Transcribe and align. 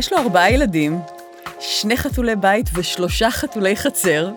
יש 0.00 0.12
לו 0.12 0.18
ארבעה 0.18 0.50
ילדים, 0.52 1.00
שני 1.58 1.96
חתולי 1.96 2.36
בית 2.36 2.70
ושלושה 2.74 3.30
חתולי 3.30 3.76
חצר, 3.76 4.30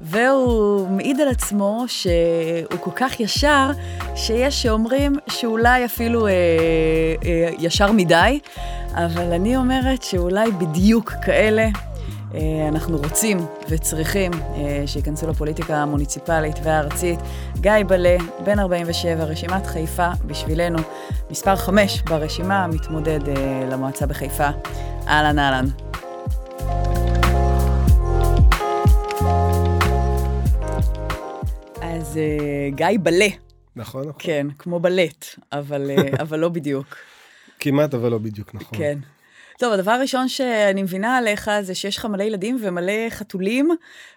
והוא 0.00 0.88
מעיד 0.88 1.20
על 1.20 1.28
עצמו 1.28 1.84
שהוא 1.86 2.78
כל 2.80 2.90
כך 2.96 3.20
ישר, 3.20 3.70
שיש 4.16 4.62
שאומרים 4.62 5.12
שאולי 5.28 5.84
אפילו 5.84 6.26
אה, 6.26 6.32
אה, 7.24 7.48
ישר 7.58 7.92
מדי, 7.92 8.40
אבל 8.94 9.32
אני 9.32 9.56
אומרת 9.56 10.02
שאולי 10.02 10.50
בדיוק 10.50 11.12
כאלה 11.24 11.68
אנחנו 12.68 12.96
רוצים 12.96 13.38
וצריכים 13.68 14.32
אה, 14.32 14.82
שייכנסו 14.86 15.26
לפוליטיקה 15.26 15.76
המוניציפלית 15.76 16.56
והארצית. 16.62 17.20
גיא 17.60 17.72
בלה, 17.88 18.16
בן 18.44 18.58
47, 18.58 19.24
רשימת 19.24 19.66
חיפה 19.66 20.08
בשבילנו, 20.26 20.78
מספר 21.30 21.56
5 21.56 22.02
ברשימה, 22.02 22.66
מתמודד 22.66 23.28
אה, 23.28 23.68
למועצה 23.70 24.06
בחיפה. 24.06 24.48
אהלן 25.06 25.38
אהלן. 25.38 25.66
אז 31.82 32.18
גיא 32.68 32.86
בלה. 33.02 33.28
נכון, 33.76 34.00
נכון. 34.00 34.12
כן, 34.18 34.46
כמו 34.58 34.80
בלט, 34.80 35.24
אבל, 35.52 35.90
אבל 36.22 36.38
לא 36.38 36.48
בדיוק. 36.48 36.96
כמעט, 37.60 37.94
אבל 37.94 38.10
לא 38.10 38.18
בדיוק, 38.18 38.54
נכון. 38.54 38.78
כן. 38.78 38.98
טוב, 39.60 39.72
הדבר 39.72 39.90
הראשון 39.90 40.28
שאני 40.28 40.82
מבינה 40.82 41.16
עליך 41.16 41.50
זה 41.62 41.74
שיש 41.74 41.96
לך 41.96 42.04
מלא 42.04 42.22
ילדים 42.22 42.56
ומלא 42.60 42.92
חתולים, 43.10 43.70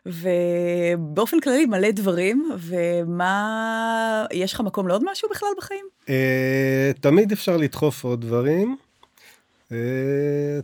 ובאופן 0.06 1.40
כללי 1.40 1.66
מלא 1.66 1.92
דברים, 1.92 2.52
ומה... 2.60 4.26
יש 4.34 4.54
לך 4.54 4.62
מקום 4.62 4.88
לעוד 4.88 5.04
משהו 5.12 5.30
בכלל 5.30 5.50
בחיים? 5.58 5.86
אה, 6.10 6.92
תמיד 7.00 7.32
אפשר 7.32 7.58
לדחוף 7.58 8.04
עוד 8.04 8.22
דברים. 8.22 8.78
אה, 9.72 9.78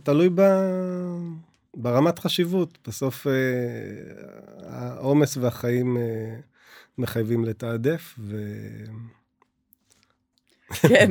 תלוי 0.02 0.28
ב... 0.34 0.42
ברמת 1.74 2.18
חשיבות. 2.18 2.78
בסוף 2.88 3.26
אה, 3.26 3.32
העומס 4.66 5.36
והחיים 5.36 5.96
מחייבים 6.98 7.44
לתעדף, 7.44 8.14
ו... 8.18 8.36
כן, 10.72 11.10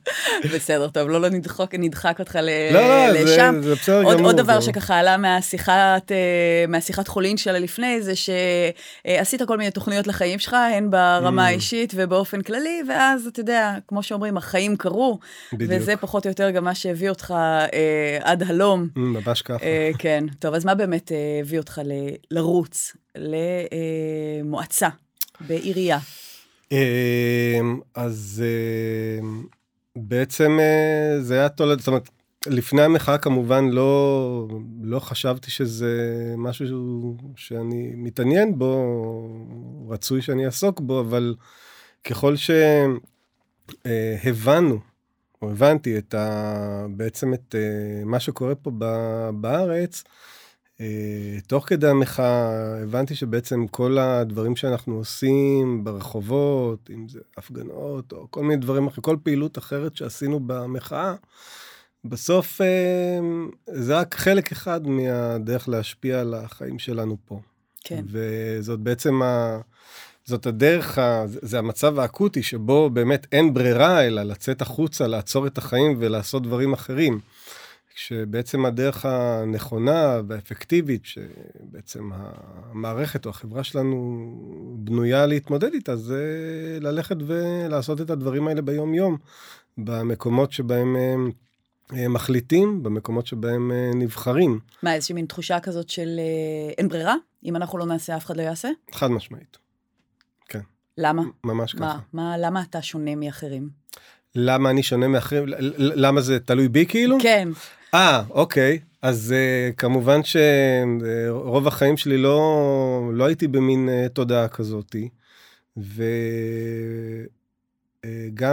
בסדר, 0.54 0.88
טוב, 0.88 1.08
לא, 1.08 1.20
לא 1.20 1.28
נדחק, 1.28 1.74
נדחק 1.74 2.16
אותך 2.20 2.38
ל, 2.42 2.50
לא, 2.72 2.80
לא, 2.80 3.08
לשם. 3.08 3.54
זה, 3.62 3.68
זה 3.68 3.74
בסדר 3.74 4.02
עוד, 4.02 4.16
גמור. 4.16 4.26
עוד 4.26 4.36
דבר 4.36 4.60
שככה 4.60 4.98
עלה 4.98 5.16
מהשיחת, 5.16 6.12
אה, 6.12 6.64
מהשיחת 6.68 7.08
חולין 7.08 7.36
שלה 7.36 7.58
לפני, 7.58 8.02
זה 8.02 8.12
שעשית 8.16 9.42
כל 9.42 9.58
מיני 9.58 9.70
תוכניות 9.70 10.06
לחיים 10.06 10.38
שלך, 10.38 10.56
הן 10.74 10.90
ברמה 10.90 11.44
mm. 11.44 11.48
האישית 11.48 11.92
ובאופן 11.96 12.42
כללי, 12.42 12.82
ואז, 12.88 13.26
אתה 13.26 13.40
יודע, 13.40 13.74
כמו 13.88 14.02
שאומרים, 14.02 14.36
החיים 14.36 14.76
קרו, 14.76 15.18
בדיוק. 15.52 15.70
וזה 15.74 15.96
פחות 15.96 16.24
או 16.26 16.30
יותר 16.30 16.50
גם 16.50 16.64
מה 16.64 16.74
שהביא 16.74 17.08
אותך 17.08 17.34
אה, 17.38 18.18
עד 18.22 18.42
הלום. 18.42 18.88
Mm, 18.94 18.98
ממש 18.98 19.42
ככה. 19.42 19.64
אה, 19.64 19.90
כן, 19.98 20.24
טוב, 20.38 20.54
אז 20.54 20.64
מה 20.64 20.74
באמת 20.74 21.12
אה, 21.12 21.16
הביא 21.40 21.58
אותך 21.58 21.80
ל, 21.84 21.92
לרוץ 22.30 22.96
למועצה 24.44 24.88
בעירייה? 25.40 25.98
אמ, 26.72 27.80
אז 27.94 28.44
אמ, 29.20 29.46
בעצם 29.96 30.58
אה, 30.60 31.20
זה 31.20 31.34
היה 31.34 31.48
תולד, 31.48 31.78
זאת 31.78 31.88
אומרת, 31.88 32.08
לפני 32.46 32.82
המחאה 32.82 33.18
כמובן 33.18 33.68
לא, 33.68 34.48
לא 34.82 35.00
חשבתי 35.00 35.50
שזה 35.50 35.94
משהו 36.36 37.16
שאני 37.36 37.92
מתעניין 37.96 38.58
בו, 38.58 38.76
רצוי 39.88 40.22
שאני 40.22 40.46
אעסוק 40.46 40.80
בו, 40.80 41.00
אבל 41.00 41.34
ככל 42.04 42.34
שהבנו, 42.36 42.98
אה, 44.74 44.80
או 45.42 45.50
הבנתי 45.50 45.98
את 45.98 46.14
ה, 46.14 46.86
בעצם 46.90 47.34
את 47.34 47.54
אה, 47.54 48.04
מה 48.04 48.20
שקורה 48.20 48.54
פה 48.54 48.70
בארץ, 49.34 50.04
תוך 51.46 51.68
כדי 51.68 51.88
המחאה 51.88 52.76
הבנתי 52.82 53.14
שבעצם 53.14 53.66
כל 53.66 53.98
הדברים 53.98 54.56
שאנחנו 54.56 54.94
עושים 54.94 55.84
ברחובות, 55.84 56.90
אם 56.94 57.08
זה 57.08 57.20
הפגנות 57.36 58.12
או 58.12 58.26
כל 58.30 58.42
מיני 58.42 58.56
דברים 58.56 58.86
אחרים, 58.86 59.02
כל 59.02 59.16
פעילות 59.22 59.58
אחרת 59.58 59.96
שעשינו 59.96 60.40
במחאה, 60.46 61.14
בסוף 62.04 62.60
אה, 62.60 63.18
זה 63.66 63.98
רק 63.98 64.14
חלק 64.14 64.52
אחד 64.52 64.86
מהדרך 64.86 65.68
להשפיע 65.68 66.20
על 66.20 66.34
החיים 66.34 66.78
שלנו 66.78 67.16
פה. 67.24 67.40
כן. 67.84 68.04
וזאת 68.10 68.80
בעצם 68.80 69.22
ה... 69.22 69.60
זאת 70.24 70.46
הדרך, 70.46 70.98
ה... 70.98 71.24
זה 71.26 71.58
המצב 71.58 71.98
האקוטי 71.98 72.42
שבו 72.42 72.90
באמת 72.90 73.26
אין 73.32 73.54
ברירה 73.54 74.06
אלא 74.06 74.22
לצאת 74.22 74.62
החוצה, 74.62 75.06
לעצור 75.06 75.46
את 75.46 75.58
החיים 75.58 75.96
ולעשות 75.98 76.42
דברים 76.42 76.72
אחרים. 76.72 77.20
שבעצם 77.98 78.66
הדרך 78.66 79.04
הנכונה 79.04 80.20
והאפקטיבית 80.28 81.04
שבעצם 81.04 82.10
המערכת 82.12 83.24
או 83.24 83.30
החברה 83.30 83.64
שלנו 83.64 84.28
בנויה 84.78 85.26
להתמודד 85.26 85.74
איתה, 85.74 85.96
זה 85.96 86.22
ללכת 86.80 87.16
ולעשות 87.26 88.00
את 88.00 88.10
הדברים 88.10 88.48
האלה 88.48 88.62
ביום 88.62 88.94
יום, 88.94 89.16
במקומות 89.78 90.52
שבהם 90.52 90.96
הם 91.90 92.12
מחליטים, 92.12 92.82
במקומות 92.82 93.26
שבהם 93.26 93.72
נבחרים. 93.94 94.60
מה, 94.82 94.94
איזושהי 94.94 95.14
מין 95.14 95.26
תחושה 95.26 95.60
כזאת 95.60 95.88
של 95.88 96.08
אה, 96.18 96.72
אין 96.78 96.88
ברירה? 96.88 97.14
אם 97.44 97.56
אנחנו 97.56 97.78
לא 97.78 97.86
נעשה, 97.86 98.16
אף 98.16 98.26
אחד 98.26 98.36
לא 98.36 98.42
יעשה? 98.42 98.68
חד 98.92 99.10
משמעית, 99.10 99.56
כן. 100.48 100.60
למה? 100.98 101.22
ממש 101.44 101.74
מה, 101.74 101.90
ככה. 101.90 101.98
מה, 102.12 102.38
למה 102.38 102.62
אתה 102.70 102.82
שונה 102.82 103.14
מאחרים? 103.14 103.68
למה 104.34 104.70
אני 104.70 104.82
שונה 104.82 105.08
מאחרים? 105.08 105.44
למה 105.78 106.20
זה 106.20 106.40
תלוי 106.40 106.68
בי 106.68 106.86
כאילו? 106.86 107.18
כן. 107.22 107.48
אה, 107.94 108.22
אוקיי. 108.30 108.78
אז 109.02 109.34
uh, 109.34 109.74
כמובן 109.76 110.20
שרוב 110.24 111.66
החיים 111.66 111.96
שלי 111.96 112.18
לא, 112.18 113.10
לא 113.14 113.24
הייתי 113.24 113.48
במין 113.48 113.88
uh, 113.88 114.08
תודעה 114.08 114.48
כזאתי. 114.48 115.08
וגם 115.76 115.98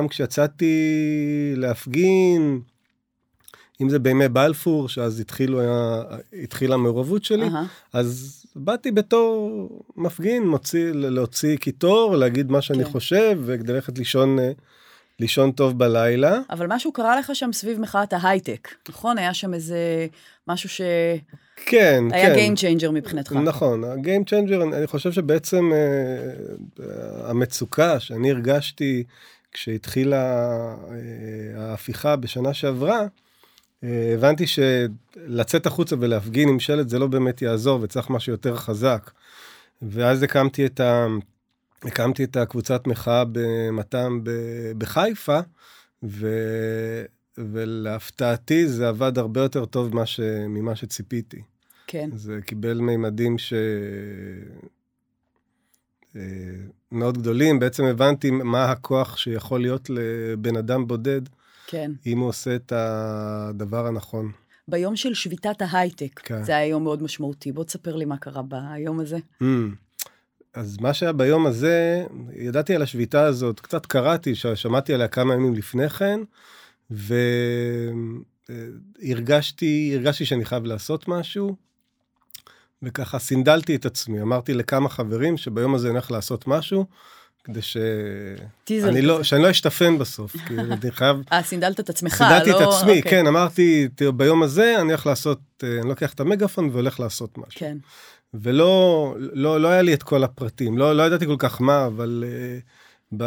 uh, 0.06 0.08
כשיצאתי 0.10 1.54
להפגין, 1.56 2.62
אם 3.82 3.90
זה 3.90 4.00
בימי 4.00 4.28
בלפור, 4.28 4.90
שאז 4.90 5.20
התחילו, 5.20 5.60
היה, 5.60 6.02
התחילה 6.44 6.76
המעורבות 6.76 7.24
שלי, 7.24 7.48
uh-huh. 7.48 7.68
אז 7.94 8.42
באתי 8.56 8.92
בתור 8.92 9.70
מפגין, 9.96 10.48
מוציא, 10.48 10.92
להוציא 10.92 11.58
קיטור, 11.58 12.16
להגיד 12.16 12.52
מה 12.52 12.62
שאני 12.62 12.84
כן. 12.86 12.92
חושב, 12.92 13.40
וכדי 13.46 13.74
ללכת 13.74 13.98
לישון 13.98 14.38
לישון 15.20 15.52
טוב 15.52 15.80
בלילה. 15.80 16.40
אבל 16.50 16.68
משהו 16.70 16.92
קרה 16.92 17.20
לך 17.20 17.36
שם 17.36 17.54
סביב 17.54 17.80
מחאת 17.80 18.14
ההייטק, 18.14 18.68
נכון? 18.90 19.18
היה 19.18 19.34
שם 19.34 19.54
איזה 19.54 20.08
משהו 20.48 20.70
ש... 20.70 20.82
כן, 21.66 22.04
היה 22.12 22.36
כן. 22.36 22.54
Game 22.54 22.58
Changer 22.58 22.92
מבחינתך. 22.92 23.32
נכון, 23.32 23.84
ה-Game 23.84 24.30
Changer, 24.30 24.64
אני 24.76 24.88
חושב 24.88 25.12
שבעצם 25.12 25.72
uh, 25.72 26.82
המצוקה 27.24 28.00
שאני 28.00 28.32
הרגשתי 28.32 29.04
כשהתחילה 29.52 30.46
uh, 30.88 30.92
ההפיכה 31.60 32.16
בשנה 32.16 32.54
שעברה, 32.54 33.02
uh, 33.02 33.86
הבנתי 34.14 34.46
שלצאת 34.48 35.66
החוצה 35.66 35.96
ולהפגין 36.00 36.50
עם 36.50 36.60
שלט 36.60 36.90
זה 36.90 37.00
לא 37.00 37.08
באמת 37.08 37.42
יעזור 37.42 37.80
וצריך 37.82 38.10
משהו 38.10 38.32
יותר 38.32 38.56
חזק. 38.56 39.12
ואז 39.82 40.24
הקמתי 40.24 40.66
את 40.66 40.80
ה... 40.80 41.08
הקמתי 41.84 42.24
את 42.24 42.38
הקבוצת 42.38 42.88
מחאה 42.88 43.24
במת"ם 43.32 44.20
בחיפה, 44.78 45.40
ו... 46.04 46.28
ולהפתעתי 47.38 48.68
זה 48.68 48.90
עבד 48.90 49.18
הרבה 49.18 49.42
יותר 49.42 49.66
טוב 49.66 49.94
ממה, 49.94 50.06
ש... 50.06 50.20
ממה 50.50 50.76
שציפיתי. 50.76 51.42
כן. 51.88 52.10
זה 52.14 52.40
קיבל 52.46 52.78
מימדים 52.78 53.38
ש... 53.38 53.54
אה, 56.16 56.22
מאוד 56.92 57.18
גדולים, 57.18 57.60
בעצם 57.60 57.84
הבנתי 57.84 58.32
מה 58.32 58.72
הכוח 58.72 59.18
שיכול 59.18 59.62
להיות 59.62 59.90
לבן 59.90 60.58
אדם 60.58 60.88
בודד, 60.88 61.22
כן. 61.68 61.92
אם 62.06 62.20
הוא 62.20 62.30
עושה 62.30 62.56
את 62.56 62.74
הדבר 62.76 63.88
הנכון. 63.88 64.32
ביום 64.68 64.96
של 64.96 65.14
שביתת 65.14 65.62
ההייטק, 65.62 66.20
כן. 66.20 66.44
זה 66.44 66.58
היה 66.58 66.66
יום 66.66 66.84
מאוד 66.84 67.04
משמעותי. 67.04 67.52
בוא 67.52 67.64
תספר 67.64 67.96
לי 67.96 68.06
מה 68.06 68.18
קרה 68.18 68.42
ביום 68.42 69.00
הזה. 69.00 69.18
Mm. 69.42 69.46
אז 70.56 70.78
מה 70.82 70.94
שהיה 70.94 71.12
ביום 71.14 71.46
הזה, 71.46 72.04
ידעתי 72.36 72.76
על 72.76 72.82
השביתה 72.82 73.26
הזאת, 73.26 73.60
קצת 73.60 73.86
קראתי, 73.86 74.36
שמעתי 74.36 74.94
עליה 74.94 75.08
כמה 75.08 75.34
ימים 75.34 75.54
לפני 75.54 75.90
כן, 75.90 76.20
והרגשתי, 79.00 79.92
הרגשתי 79.96 80.26
שאני 80.26 80.46
חייב 80.46 80.66
לעשות 80.66 81.08
משהו, 81.08 81.56
וככה 82.84 83.20
סינדלתי 83.20 83.76
את 83.76 83.86
עצמי, 83.86 84.22
אמרתי 84.22 84.54
לכמה 84.54 84.90
חברים 84.90 85.38
שביום 85.38 85.76
הזה 85.76 85.88
אני 85.88 85.94
הולך 85.94 86.12
לעשות 86.12 86.48
משהו, 86.48 86.86
כדי 87.44 87.62
ש... 87.62 87.78
אני 88.72 89.02
לא, 89.02 89.24
שאני 89.24 89.44
לא 89.44 89.52
אשתפן 89.52 89.98
בסוף, 89.98 90.38
כי 90.48 90.58
אני 90.58 90.92
חייב... 90.92 91.18
אה, 91.32 91.44
סינדלת 91.44 91.80
את 91.80 91.90
עצמך, 91.90 92.16
סינדלתי 92.16 92.50
לא... 92.50 92.58
את 92.58 92.62
עצמי, 92.68 92.98
אוקיי. 92.98 93.12
כן, 93.12 93.28
אמרתי, 93.28 93.88
ביום 94.16 94.44
הזה 94.44 94.76
אני 94.82 94.88
הולך 94.88 95.06
לעשות, 95.06 95.40
אה, 95.64 95.80
אני 95.80 95.90
לוקח 95.90 96.14
את 96.14 96.20
המגאפון 96.20 96.70
והולך 96.70 97.00
לעשות 97.00 97.38
משהו. 97.38 97.60
כן. 97.60 97.78
ולא 98.42 99.16
לא, 99.20 99.62
לא 99.62 99.68
היה 99.68 99.82
לי 99.82 99.94
את 99.94 100.04
כל 100.04 100.24
הפרטים, 100.24 100.78
לא, 100.78 100.96
לא 100.96 101.04
ידעתי 101.04 101.26
כל 101.26 101.36
כך 101.40 101.62
מה, 101.62 101.86
אבל 101.86 102.24
uh, 102.28 102.62
ב, 103.18 103.24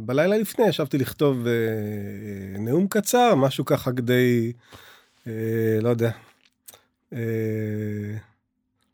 בלילה 0.00 0.38
לפני 0.38 0.68
ישבתי 0.68 0.98
לכתוב 0.98 1.46
uh, 1.46 2.60
נאום 2.60 2.86
קצר, 2.88 3.34
משהו 3.34 3.64
ככה 3.64 3.92
כדי 3.92 4.52
אה, 5.28 5.80
לא 5.82 5.88
יודע. 5.88 6.10
אה, 7.12 7.18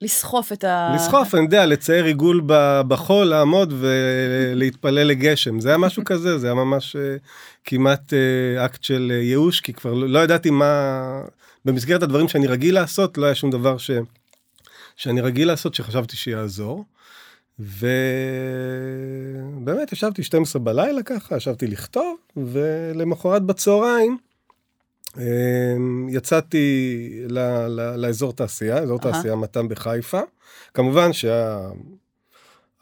לסחוף 0.01 0.53
את 0.53 0.65
ה... 0.65 0.93
לסחוף, 0.95 1.35
אני 1.35 1.43
יודע, 1.43 1.67
לצייר 1.67 2.05
עיגול 2.05 2.43
בחול, 2.89 3.27
לעמוד 3.27 3.75
ולהתפלל 3.79 5.06
לגשם. 5.06 5.61
זה 5.61 5.69
היה 5.69 5.79
משהו 5.79 6.03
כזה, 6.11 6.39
זה 6.39 6.47
היה 6.47 6.55
ממש 6.55 6.97
אה, 6.97 7.17
כמעט 7.65 8.12
אה, 8.12 8.65
אקט 8.65 8.83
של 8.83 9.12
אה, 9.15 9.23
ייאוש, 9.23 9.61
כי 9.61 9.73
כבר 9.73 9.93
לא 9.93 10.09
לא 10.09 10.19
ידעתי 10.19 10.51
מה... 10.51 11.21
במסגרת 11.65 12.03
הדברים 12.03 12.29
שאני 12.29 12.47
רגיל 12.47 12.75
לעשות, 12.75 13.19
לא 13.19 13.27
היה 13.27 13.35
שום 13.35 13.51
דבר 13.51 13.79
ש... 13.79 13.91
שאני 14.96 15.20
רגיל 15.20 15.49
לעשות 15.49 15.75
שחשבתי 15.75 16.17
שיעזור. 16.17 16.85
ובאמת 17.58 17.93
ישבתי 19.93 20.23
12 20.23 20.62
בלילה 20.62 21.02
ככה, 21.02 21.37
ישבתי 21.37 21.67
לכתוב, 21.67 22.17
ולמחרת 22.37 23.43
בצהריים 23.43 24.19
אמ, 25.19 26.06
יצאתי 26.11 27.08
ל, 27.29 27.38
ל, 27.67 27.96
לאזור 27.96 28.32
תעשייה, 28.32 28.79
אזור 28.79 28.99
אהה. 29.05 29.12
תעשייה 29.12 29.35
מת"ם 29.35 29.69
בחיפה. 29.69 30.20
כמובן 30.75 31.11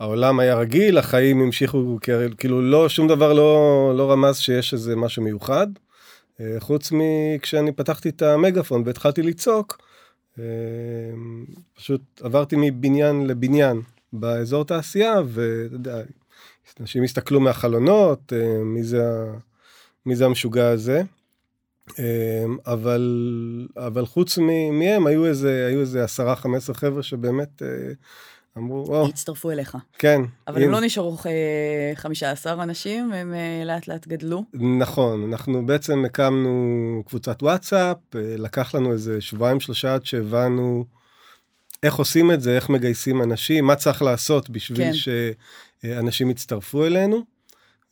שהעולם 0.01 0.41
היה 0.41 0.55
רגיל, 0.55 0.99
החיים 0.99 1.41
המשיכו, 1.41 1.99
כאילו 2.39 2.63
לא, 2.63 2.89
שום 2.89 3.09
דבר 3.09 3.33
לא, 3.33 3.93
לא 3.97 4.13
רמז 4.13 4.39
שיש 4.39 4.73
איזה 4.73 4.97
משהו 4.97 5.23
מיוחד. 5.23 5.67
אה, 6.41 6.57
חוץ 6.59 6.93
מכשאני 6.93 7.73
פתחתי 7.73 8.09
את 8.09 8.23
המגאפון 8.23 8.83
והתחלתי 8.87 9.23
לצעוק, 9.23 9.79
פשוט 11.75 12.01
עברתי 12.21 12.57
מבניין 12.59 13.27
לבניין 13.27 13.81
באזור 14.13 14.65
תעשייה, 14.65 15.15
ואתה 15.27 15.75
יודע, 15.75 16.03
אנשים 16.81 17.03
הסתכלו 17.03 17.41
מהחלונות, 17.41 18.33
אה, 18.33 18.65
מי 18.65 18.83
זה, 18.83 19.03
מי 20.07 20.17
זה 20.17 20.25
המשוגע 20.25 20.69
הזה. 20.69 21.03
אה, 21.99 22.45
אבל, 22.67 23.69
אבל 23.77 24.07
חוץ 24.07 24.39
מהם 24.73 25.07
היו 25.07 25.27
איזה, 25.27 25.67
היו 25.69 25.81
איזה 25.81 26.05
עשרה, 26.05 26.37
חמש 26.37 26.63
עשרה 26.63 26.75
חבר'ה 26.75 27.03
שבאמת 27.03 27.63
אה, 27.63 27.93
אמרו, 28.59 28.85
או, 28.87 29.09
הצטרפו 29.09 29.51
אליך. 29.51 29.77
כן. 29.99 30.23
אבל 30.49 30.57
הם 30.57 30.63
הנה." 30.63 30.73
לא 30.73 30.87
נשארו 30.87 31.17
אה, 31.27 31.93
15 31.95 32.63
אנשים, 32.63 33.13
הם 33.13 33.35
אה, 33.35 33.63
לאט 33.65 33.89
לאט 33.89 34.07
גדלו. 34.07 34.45
נכון, 34.55 35.25
אנחנו 35.33 35.67
בעצם 35.67 36.05
הקמנו 36.05 37.03
קבוצת 37.07 37.43
וואטסאפ, 37.43 37.97
אה, 38.15 38.21
לקח 38.39 38.75
לנו 38.75 38.93
איזה 38.93 39.21
שבועיים 39.21 39.61
שלושה 39.61 39.95
עד 39.95 40.07
שהבנו 40.07 40.85
איך 41.83 41.95
עושים 41.95 42.33
את 42.33 42.41
זה, 42.41 42.57
איך 42.57 42.71
מגייסים 42.71 43.23
אנשים, 43.23 43.67
מה 43.67 43.77
צריך 43.77 44.03
לעשות 44.03 44.51
בשביל 44.51 44.79
כן. 44.79 44.93
שאנשים 45.83 46.31
יצטרפו 46.31 46.85
אלינו. 46.85 47.23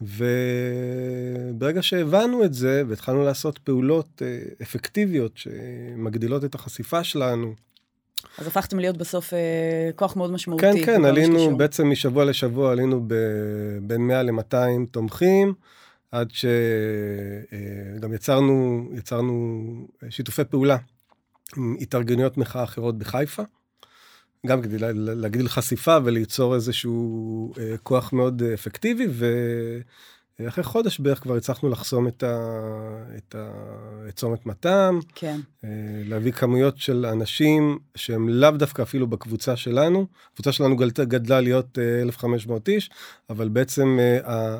וברגע 0.00 1.82
שהבנו 1.82 2.44
את 2.44 2.54
זה 2.54 2.82
והתחלנו 2.88 3.24
לעשות 3.24 3.58
פעולות 3.58 4.22
אה, 4.22 4.38
אפקטיביות 4.62 5.36
שמגדילות 5.36 6.44
את 6.44 6.54
החשיפה 6.54 7.04
שלנו, 7.04 7.54
אז 8.38 8.46
הפכתם 8.46 8.78
להיות 8.78 8.96
בסוף 8.96 9.34
אה, 9.34 9.38
כוח 9.96 10.16
מאוד 10.16 10.30
משמעותי. 10.32 10.62
כן, 10.62 10.86
כן, 10.86 11.04
עלינו. 11.04 11.56
בעצם 11.56 11.90
משבוע 11.90 12.24
לשבוע, 12.24 12.72
עלינו 12.72 13.04
ב- 13.06 13.14
בין 13.82 14.00
100 14.00 14.22
ל-200 14.22 14.54
תומכים, 14.90 15.54
עד 16.12 16.28
שגם 16.30 18.12
יצרנו, 18.14 18.84
יצרנו 18.94 19.64
שיתופי 20.10 20.44
פעולה 20.44 20.76
עם 21.56 21.76
התארגנויות 21.80 22.38
מחאה 22.38 22.64
אחרות 22.64 22.98
בחיפה, 22.98 23.42
גם 24.46 24.62
כדי 24.62 24.78
לה- 24.78 24.92
להגדיל 24.94 25.48
חשיפה 25.48 25.96
וליצור 26.04 26.54
איזשהו 26.54 27.52
אה, 27.58 27.74
כוח 27.82 28.12
מאוד 28.12 28.42
אה, 28.42 28.54
אפקטיבי, 28.54 29.06
ואחרי 30.44 30.64
חודש 30.64 31.00
בערך 31.00 31.22
כבר 31.22 31.36
הצלחנו 31.36 31.68
לחסום 31.68 32.08
את, 32.08 32.22
ה... 32.22 32.56
את, 33.16 33.34
ה... 33.34 33.50
את 34.08 34.16
צומת 34.16 34.46
מתם, 34.46 34.98
כן, 35.14 35.40
אה, 35.64 35.68
להביא 36.04 36.32
כמויות 36.32 36.78
של 36.78 37.06
אנשים 37.06 37.78
שהם 37.94 38.28
לאו 38.28 38.50
דווקא 38.50 38.82
אפילו 38.82 39.06
בקבוצה 39.06 39.56
שלנו. 39.56 40.06
הקבוצה 40.32 40.52
שלנו 40.52 40.76
גדלה, 40.76 41.04
גדלה 41.04 41.40
להיות 41.40 41.78
אה, 41.78 42.02
1,500 42.02 42.68
איש, 42.68 42.90
אבל 43.30 43.48
בעצם 43.48 43.98
אה, 44.00 44.58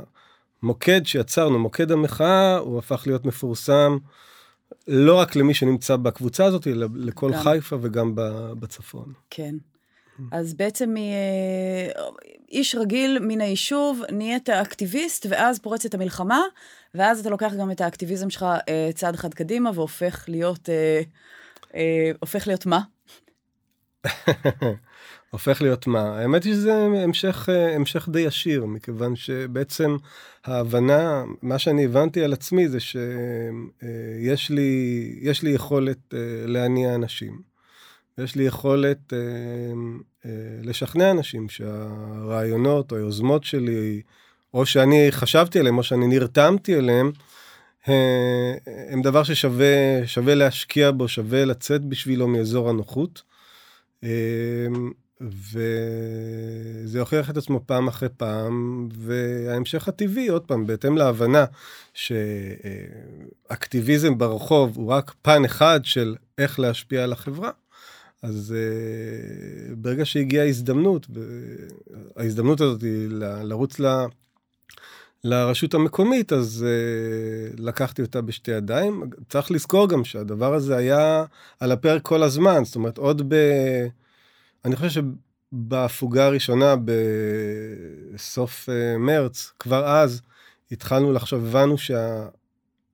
המוקד 0.62 1.06
שיצרנו, 1.06 1.58
מוקד 1.58 1.92
המחאה, 1.92 2.56
הוא 2.58 2.78
הפך 2.78 3.02
להיות 3.06 3.24
מפורסם 3.24 3.98
לא 4.88 5.18
רק 5.18 5.36
למי 5.36 5.54
שנמצא 5.54 5.96
בקבוצה 5.96 6.44
הזאת, 6.44 6.66
אלא 6.66 6.86
לכל 6.94 7.32
גם. 7.32 7.42
חיפה 7.42 7.76
וגם 7.80 8.12
בצפון. 8.58 9.12
כן. 9.30 9.54
אז 10.32 10.54
בעצם 10.54 10.94
מאיש 10.94 12.74
רגיל 12.74 13.18
מן 13.18 13.40
היישוב, 13.40 14.02
נהיית 14.12 14.50
אקטיביסט, 14.50 15.26
ואז 15.30 15.58
פורצת 15.58 15.94
המלחמה, 15.94 16.42
ואז 16.94 17.20
אתה 17.20 17.30
לוקח 17.30 17.52
גם 17.58 17.70
את 17.70 17.80
האקטיביזם 17.80 18.30
שלך 18.30 18.46
אה, 18.68 18.90
צעד 18.94 19.14
אחד 19.14 19.34
קדימה, 19.34 19.70
והופך 19.74 20.24
להיות, 20.28 20.68
אה, 20.68 21.00
אה, 21.74 22.10
הופך 22.20 22.46
להיות 22.46 22.66
מה? 22.66 22.80
הופך 25.30 25.62
להיות 25.62 25.86
מה? 25.86 26.18
האמת 26.18 26.44
היא 26.44 26.54
שזה 26.54 26.74
המשך, 26.74 27.48
אה, 27.48 27.74
המשך 27.74 28.08
די 28.08 28.20
ישיר, 28.20 28.64
מכיוון 28.64 29.16
שבעצם 29.16 29.96
ההבנה, 30.44 31.24
מה 31.42 31.58
שאני 31.58 31.84
הבנתי 31.84 32.24
על 32.24 32.32
עצמי 32.32 32.68
זה 32.68 32.80
שיש 32.80 34.50
לי, 34.50 35.12
יש 35.22 35.42
לי 35.42 35.50
יכולת 35.50 36.14
אה, 36.14 36.18
להניע 36.46 36.94
אנשים. 36.94 37.49
יש 38.24 38.36
לי 38.36 38.42
יכולת 38.42 39.12
אה, 39.12 39.18
אה, 40.26 40.30
לשכנע 40.62 41.10
אנשים 41.10 41.48
שהרעיונות 41.48 42.92
או 42.92 42.96
היוזמות 42.96 43.44
שלי, 43.44 44.02
או 44.54 44.66
שאני 44.66 45.06
חשבתי 45.10 45.58
עליהם, 45.58 45.78
או 45.78 45.82
שאני 45.82 46.06
נרתמתי 46.06 46.76
אליהם, 46.76 47.12
אה, 47.88 48.54
הם 48.88 49.02
דבר 49.02 49.22
ששווה 49.22 50.06
שווה 50.06 50.34
להשקיע 50.34 50.90
בו, 50.90 51.08
שווה 51.08 51.44
לצאת 51.44 51.84
בשבילו 51.84 52.28
מאזור 52.28 52.70
הנוחות. 52.70 53.22
אה, 54.04 54.08
וזה 55.20 57.00
הוכיח 57.00 57.30
את 57.30 57.36
עצמו 57.36 57.60
פעם 57.66 57.88
אחרי 57.88 58.08
פעם, 58.16 58.88
וההמשך 58.92 59.88
הטבעי, 59.88 60.28
עוד 60.28 60.42
פעם, 60.42 60.66
בהתאם 60.66 60.96
להבנה 60.96 61.44
שאקטיביזם 63.44 64.18
ברחוב 64.18 64.76
הוא 64.76 64.88
רק 64.88 65.14
פן 65.22 65.44
אחד 65.44 65.80
של 65.84 66.16
איך 66.38 66.60
להשפיע 66.60 67.04
על 67.04 67.12
החברה, 67.12 67.50
אז 68.22 68.54
uh, 68.56 69.74
ברגע 69.76 70.04
שהגיעה 70.04 70.44
ההזדמנות, 70.44 71.06
ההזדמנות 72.16 72.60
הזאת 72.60 72.82
היא 72.82 73.08
ל- 73.08 73.42
לרוץ 73.42 73.80
ל... 73.80 73.86
לרשות 75.24 75.74
המקומית, 75.74 76.32
אז 76.32 76.66
uh, 76.66 77.60
לקחתי 77.60 78.02
אותה 78.02 78.20
בשתי 78.20 78.50
ידיים. 78.50 79.10
צריך 79.28 79.50
לזכור 79.50 79.88
גם 79.88 80.04
שהדבר 80.04 80.54
הזה 80.54 80.76
היה 80.76 81.24
על 81.60 81.72
הפרק 81.72 82.02
כל 82.02 82.22
הזמן, 82.22 82.64
זאת 82.64 82.76
אומרת, 82.76 82.98
עוד 82.98 83.22
ב... 83.28 83.34
אני 84.64 84.76
חושב 84.76 85.02
שבהפוגה 85.52 86.26
הראשונה 86.26 86.74
בסוף 88.14 88.68
uh, 88.68 88.72
מרץ, 88.98 89.52
כבר 89.58 89.86
אז 89.86 90.22
התחלנו 90.72 91.12
לחשוב, 91.12 91.44
הבנו 91.44 91.76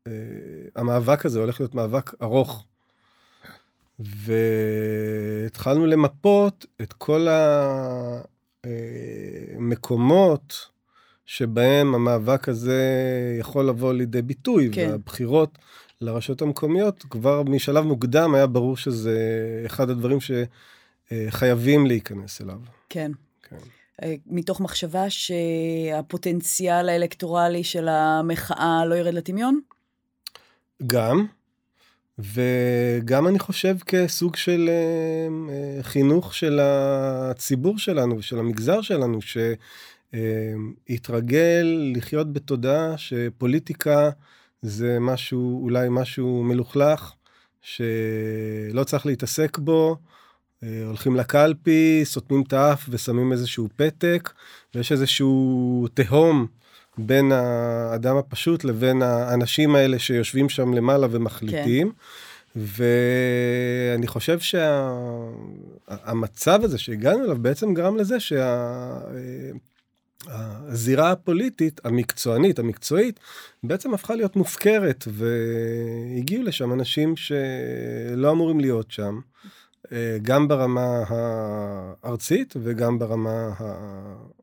שהמאבק 0.05 1.25
uh, 1.25 1.27
הזה 1.27 1.41
הולך 1.41 1.61
להיות 1.61 1.75
מאבק 1.75 2.23
ארוך. 2.23 2.65
והתחלנו 3.99 5.87
למפות 5.87 6.67
את 6.83 6.93
כל 6.93 7.27
המקומות 9.55 10.69
שבהם 11.27 11.95
המאבק 11.95 12.49
הזה 12.49 12.83
יכול 13.41 13.69
לבוא 13.69 13.93
לידי 13.93 14.23
ביטוי, 14.23 14.71
כן. 14.73 14.89
והבחירות 14.91 15.59
לרשויות 16.01 16.43
המקומיות, 16.43 17.05
כבר 17.11 17.43
משלב 17.43 17.85
מוקדם 17.85 18.35
היה 18.35 18.47
ברור 18.47 18.77
שזה 18.77 19.19
אחד 19.67 19.91
הדברים 19.91 20.19
שחייבים 20.21 21.87
להיכנס 21.87 22.41
אליו. 22.43 22.59
כן. 22.89 23.13
כן. 23.49 23.57
אה, 24.03 24.15
מתוך 24.27 24.61
מחשבה 24.61 25.11
שהפוטנציאל 25.11 26.89
האלקטורלי 26.89 27.65
של 27.65 27.89
המחאה 27.89 28.87
לא 28.87 28.95
ירד 28.95 29.15
לטמיון? 29.15 29.61
גם, 30.87 31.27
וגם 32.19 33.27
אני 33.27 33.39
חושב 33.39 33.77
כסוג 33.87 34.37
של 34.37 34.69
אה, 34.69 35.29
אה, 35.55 35.83
חינוך 35.83 36.35
של 36.35 36.61
הציבור 36.63 37.79
שלנו 37.79 38.19
ושל 38.19 38.39
המגזר 38.39 38.81
שלנו, 38.83 39.19
שהתרגל 40.13 41.67
לחיות 41.97 42.33
בתודעה 42.33 42.99
שפוליטיקה 42.99 44.11
זה 44.63 44.99
משהו, 45.01 45.61
אולי 45.63 45.89
משהו 45.91 46.43
מלוכלך, 46.43 47.13
שלא 47.63 48.85
צריך 48.85 49.07
להתעסק 49.07 49.59
בו. 49.59 49.97
אה, 50.63 50.83
הולכים 50.87 51.17
לקלפי, 51.17 52.01
סותמים 52.05 52.43
את 52.43 52.53
האף 52.53 52.87
ושמים 52.89 53.33
איזשהו 53.33 53.69
פתק, 53.77 54.33
ויש 54.75 54.93
איזשהו 54.93 55.87
תהום 55.95 56.47
בין 56.99 57.33
האדם 57.33 58.17
הפשוט 58.17 58.65
לבין 58.65 59.03
האנשים 59.03 59.75
האלה 59.75 59.99
שיושבים 59.99 60.49
שם 60.49 60.75
למעלה 60.75 61.07
ומחליטים. 61.11 61.91
כן. 61.91 61.97
ואני 62.57 64.07
חושב 64.07 64.41
שהמצב 64.41 66.59
שה... 66.61 66.65
הזה 66.65 66.79
שהגענו 66.79 67.25
אליו 67.25 67.37
בעצם 67.37 67.75
גרם 67.75 67.97
לזה 67.97 68.17
הזירה 70.29 71.11
הפוליטית, 71.11 71.81
המקצוענית, 71.85 72.59
המקצועית, 72.59 73.21
בעצם 73.63 73.95
הפכה 73.95 74.15
להיות 74.15 74.37
מופקרת, 74.37 75.05
והגיעו 75.09 76.43
לשם 76.43 76.73
אנשים 76.73 77.17
שלא 77.17 78.31
אמורים 78.31 78.61
להיות 78.61 78.91
שם, 78.91 79.21
גם 80.23 80.49
ברמה 80.49 81.03
הארצית 81.09 82.55
וגם 82.63 82.99
ברמה 82.99 83.51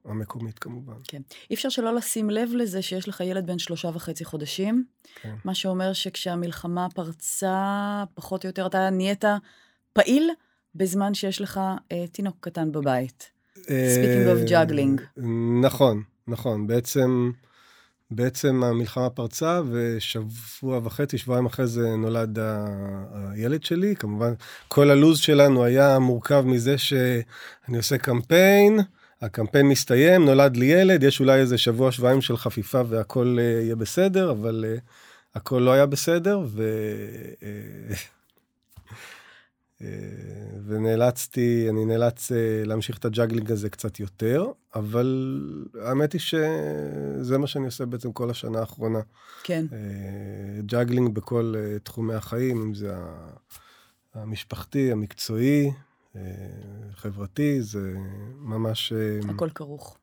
המקומית 0.06 0.60
כמובן. 0.60 0.94
כן. 1.08 1.22
אי 1.50 1.56
אפשר 1.56 1.70
שלא 1.70 1.96
לשים 1.96 2.30
לב 2.30 2.50
לזה 2.54 2.82
שיש 2.82 3.08
לך 3.08 3.20
ילד 3.20 3.48
בן 3.48 3.60
שלושה 3.60 3.90
וחצי 3.94 4.26
חודשים, 4.26 4.84
כן. 5.22 5.36
מה 5.46 5.56
שאומר 5.56 5.94
שכשהמלחמה 5.94 6.88
פרצה, 6.96 8.04
פחות 8.14 8.44
או 8.44 8.50
יותר 8.50 8.66
אתה 8.66 8.90
נהיית 8.90 9.26
פעיל 9.94 10.30
בזמן 10.76 11.14
שיש 11.14 11.42
לך 11.42 11.60
אה, 11.92 12.06
תינוק 12.12 12.36
קטן 12.40 12.72
בבית. 12.72 13.30
Speaking 13.58 14.48
of 14.48 14.50
juggling. 14.50 15.22
נכון, 15.62 16.04
נכון. 16.28 16.68
בעצם, 16.68 17.32
בעצם 18.12 18.64
המלחמה 18.64 19.10
פרצה, 19.10 19.62
ושבוע 19.72 20.80
וחצי, 20.84 21.18
שבועיים 21.18 21.46
אחרי 21.46 21.68
זה 21.68 21.96
נולד 21.96 22.40
הילד 23.12 23.64
שלי. 23.64 23.96
כמובן, 23.96 24.34
כל 24.68 24.90
הלו"ז 24.90 25.18
שלנו 25.18 25.64
היה 25.64 26.00
מורכב 26.00 26.44
מזה 26.46 26.78
שאני 26.78 27.78
עושה 27.78 27.98
קמפיין, 27.98 28.80
הקמפיין 29.22 29.68
מסתיים, 29.68 30.26
נולד 30.26 30.58
לי 30.58 30.66
ילד, 30.66 31.04
יש 31.04 31.20
אולי 31.20 31.40
איזה 31.40 31.58
שבוע, 31.58 31.92
שבועיים 31.92 32.22
של 32.22 32.38
חפיפה 32.38 32.82
והכל 32.90 33.38
אה, 33.40 33.44
יהיה 33.44 33.76
בסדר, 33.76 34.32
אבל 34.32 34.66
אה, 34.78 34.82
הכל 35.36 35.60
לא 35.60 35.72
היה 35.72 35.86
בסדר, 35.86 36.42
ו... 36.46 36.64
אה, 39.82 39.88
ונאלצתי, 40.65 41.68
אני 41.70 41.86
נאלץ 41.86 42.32
אה, 42.32 42.63
להמשיך 42.65 42.98
את 42.98 43.06
ה 43.06 43.11
juggling 43.11 43.52
הזה 43.51 43.70
קצת 43.70 44.00
יותר, 44.00 44.46
אבל 44.75 45.39
האמת 45.82 46.13
היא 46.13 46.22
שזה 46.22 47.38
מה 47.38 47.48
שאני 47.48 47.65
עושה 47.65 47.86
בעצם 47.86 48.12
כל 48.12 48.30
השנה 48.30 48.60
האחרונה. 48.60 49.00
כן. 49.44 49.65
אה, 49.72 50.62
juggling 50.66 51.16
בכל 51.15 51.53
תחומי 51.84 52.13
החיים, 52.13 52.62
אם 52.62 52.74
זה 52.74 52.96
המשפחתי, 54.13 54.92
המקצועי, 54.92 55.72
חברתי, 56.96 57.62
זה 57.62 57.94
ממש... 58.39 58.94
הכל 59.30 59.50
כרוך. 59.56 59.98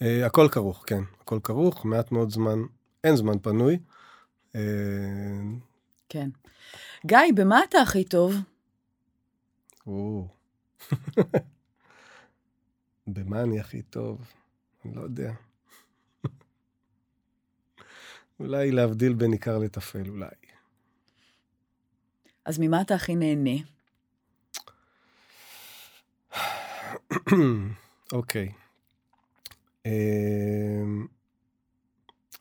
הכל 0.00 0.48
כרוך, 0.50 0.84
כן. 0.86 1.02
הכל 1.20 1.38
כרוך, 1.42 1.84
מעט 1.84 2.12
מאוד 2.12 2.30
זמן, 2.30 2.58
אין 3.04 3.16
זמן 3.16 3.38
פנוי. 3.38 3.78
כן. 6.08 6.28
גיא, 7.06 7.18
במה 7.34 7.60
אתה 7.68 7.78
הכי 7.78 8.04
טוב? 8.04 8.34
או. 9.88 10.28
במה 13.06 13.42
אני 13.42 13.60
הכי 13.60 13.82
טוב? 13.82 14.32
אני 14.84 14.94
לא 14.94 15.00
יודע. 15.00 15.32
אולי 18.40 18.70
להבדיל 18.70 19.14
בין 19.14 19.32
עיקר 19.32 19.58
לטפל, 19.58 20.08
אולי. 20.08 20.28
אז 22.44 22.58
ממה 22.58 22.80
אתה 22.80 22.94
הכי 22.94 23.16
נהנה? 23.16 23.60
אוקיי. 28.12 28.52
אמ, 29.86 31.06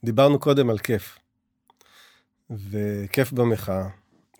דיברנו 0.03 0.39
קודם 0.39 0.69
על 0.69 0.77
כיף, 0.77 1.19
וכיף 2.49 3.31
במחאה. 3.31 3.89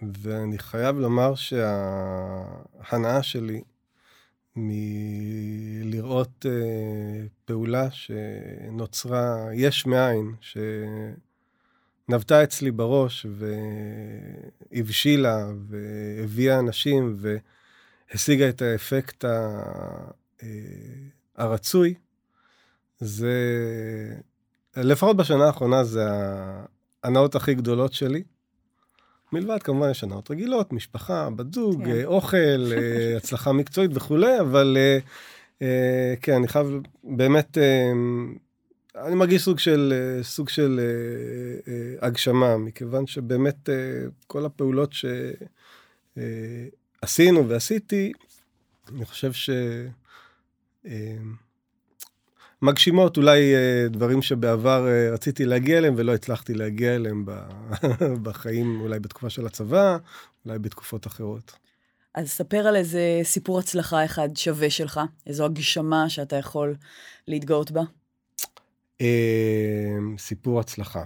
ואני 0.02 0.60
חייב 0.60 1.00
לומר 1.00 1.36
שההנאה 1.36 3.24
שלי 3.24 3.62
מלראות 4.56 6.46
uh, 6.46 6.50
פעולה 7.46 7.92
שנוצרה 7.92 9.48
יש 9.54 9.86
מאין, 9.86 10.36
שנבטה 12.08 12.44
אצלי 12.44 12.72
בראש 12.72 13.26
והבשילה 14.72 15.48
והביאה 15.68 16.60
אנשים 16.60 17.18
והשיגה 17.18 18.50
את 18.50 18.62
האפקט 18.62 19.26
ה, 19.26 19.62
uh, 20.40 20.44
הרצוי, 21.36 21.94
זה, 23.00 23.34
לפחות 24.78 25.18
בשנה 25.18 25.46
האחרונה, 25.46 25.84
זה 25.84 26.04
ההנאות 27.04 27.36
הכי 27.36 27.54
גדולות 27.54 27.94
שלי. 27.94 28.24
מלבד 29.32 29.64
כמובן 29.64 29.92
יש 29.92 30.04
הנאות 30.04 30.32
רגילות, 30.32 30.74
משפחה, 30.74 31.30
בת 31.30 31.54
זוג, 31.54 31.86
כן. 31.86 31.92
אה, 31.92 32.06
אוכל, 32.06 32.38
אה, 32.38 33.14
הצלחה 33.18 33.52
מקצועית 33.52 33.92
וכולי, 33.94 34.40
אבל 34.40 34.78
אה, 35.62 36.14
כן, 36.22 36.34
אני 36.34 36.48
חייב 36.48 36.68
באמת, 37.04 37.58
אני 38.96 39.16
מרגיש 39.16 39.44
סוג 39.44 39.60
של, 39.60 39.94
סוג 40.22 40.50
של 40.50 40.80
הגשמה, 42.02 42.58
מכיוון 42.58 43.08
שבאמת 43.08 43.70
כל 44.28 44.46
הפעולות 44.46 44.94
שעשינו 47.04 47.50
ועשיתי, 47.50 48.12
אני 48.90 49.06
חושב 49.06 49.34
ש... 49.34 49.50
מגשימות 52.62 53.18
אולי 53.18 53.56
אה, 53.56 53.88
דברים 53.90 54.22
שבעבר 54.22 54.88
אה, 54.88 55.10
רציתי 55.14 55.46
להגיע 55.46 55.78
אליהם 55.78 55.94
ולא 55.98 56.14
הצלחתי 56.14 56.54
להגיע 56.54 56.96
אליהם 56.96 57.26
בחיים, 58.24 58.82
אולי 58.82 59.00
בתקופה 59.00 59.30
של 59.30 59.46
הצבא, 59.46 59.98
אולי 60.46 60.60
בתקופות 60.60 61.08
אחרות. 61.08 61.52
אז 62.14 62.30
ספר 62.30 62.68
על 62.68 62.76
איזה 62.76 63.20
סיפור 63.24 63.60
הצלחה 63.60 64.06
אחד 64.06 64.30
שווה 64.36 64.70
שלך, 64.70 65.00
איזו 65.28 65.46
הגשמה 65.46 66.10
שאתה 66.10 66.36
יכול 66.36 66.76
להתגאות 67.28 67.72
בה. 67.72 67.82
אה, 69.02 69.98
סיפור 70.18 70.60
הצלחה. 70.60 71.04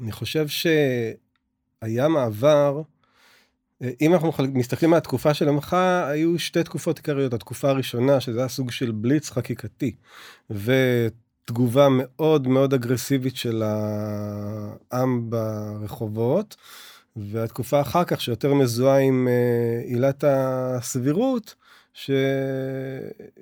אני 0.00 0.12
חושב 0.12 0.46
שהיה 0.48 2.08
מעבר, 2.08 2.82
אם 4.00 4.14
אנחנו 4.14 4.32
מסתכלים 4.52 4.92
על 4.92 4.96
התקופה 4.96 5.34
של 5.34 5.48
המחאה, 5.48 6.08
היו 6.08 6.38
שתי 6.38 6.62
תקופות 6.62 6.96
עיקריות. 6.96 7.34
התקופה 7.34 7.68
הראשונה, 7.70 8.20
שזה 8.20 8.38
היה 8.38 8.48
סוג 8.48 8.70
של 8.70 8.90
בליץ 8.90 9.30
חקיקתי, 9.30 9.94
ותגובה 10.50 11.88
מאוד 11.90 12.48
מאוד 12.48 12.74
אגרסיבית 12.74 13.36
של 13.36 13.62
העם 13.62 15.30
ברחובות, 15.30 16.56
והתקופה 17.16 17.80
אחר 17.80 18.04
כך, 18.04 18.20
שיותר 18.20 18.54
מזוהה 18.54 18.98
עם 18.98 19.28
אה, 19.28 19.82
עילת 19.84 20.24
הסבירות, 20.26 21.54
שהיא 21.92 22.18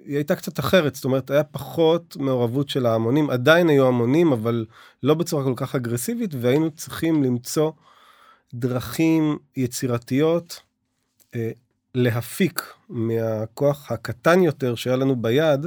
הייתה 0.06 0.36
קצת 0.36 0.58
אחרת, 0.58 0.94
זאת 0.94 1.04
אומרת, 1.04 1.30
היה 1.30 1.44
פחות 1.44 2.16
מעורבות 2.16 2.68
של 2.68 2.86
ההמונים, 2.86 3.30
עדיין 3.30 3.68
היו 3.68 3.86
המונים, 3.86 4.32
אבל 4.32 4.66
לא 5.02 5.14
בצורה 5.14 5.44
כל 5.44 5.52
כך 5.56 5.74
אגרסיבית, 5.74 6.34
והיינו 6.40 6.70
צריכים 6.70 7.22
למצוא 7.22 7.70
דרכים 8.54 9.38
יצירתיות 9.56 10.60
אה, 11.34 11.50
להפיק 11.94 12.74
מהכוח 12.88 13.92
הקטן 13.92 14.42
יותר 14.42 14.74
שהיה 14.74 14.96
לנו 14.96 15.16
ביד, 15.22 15.66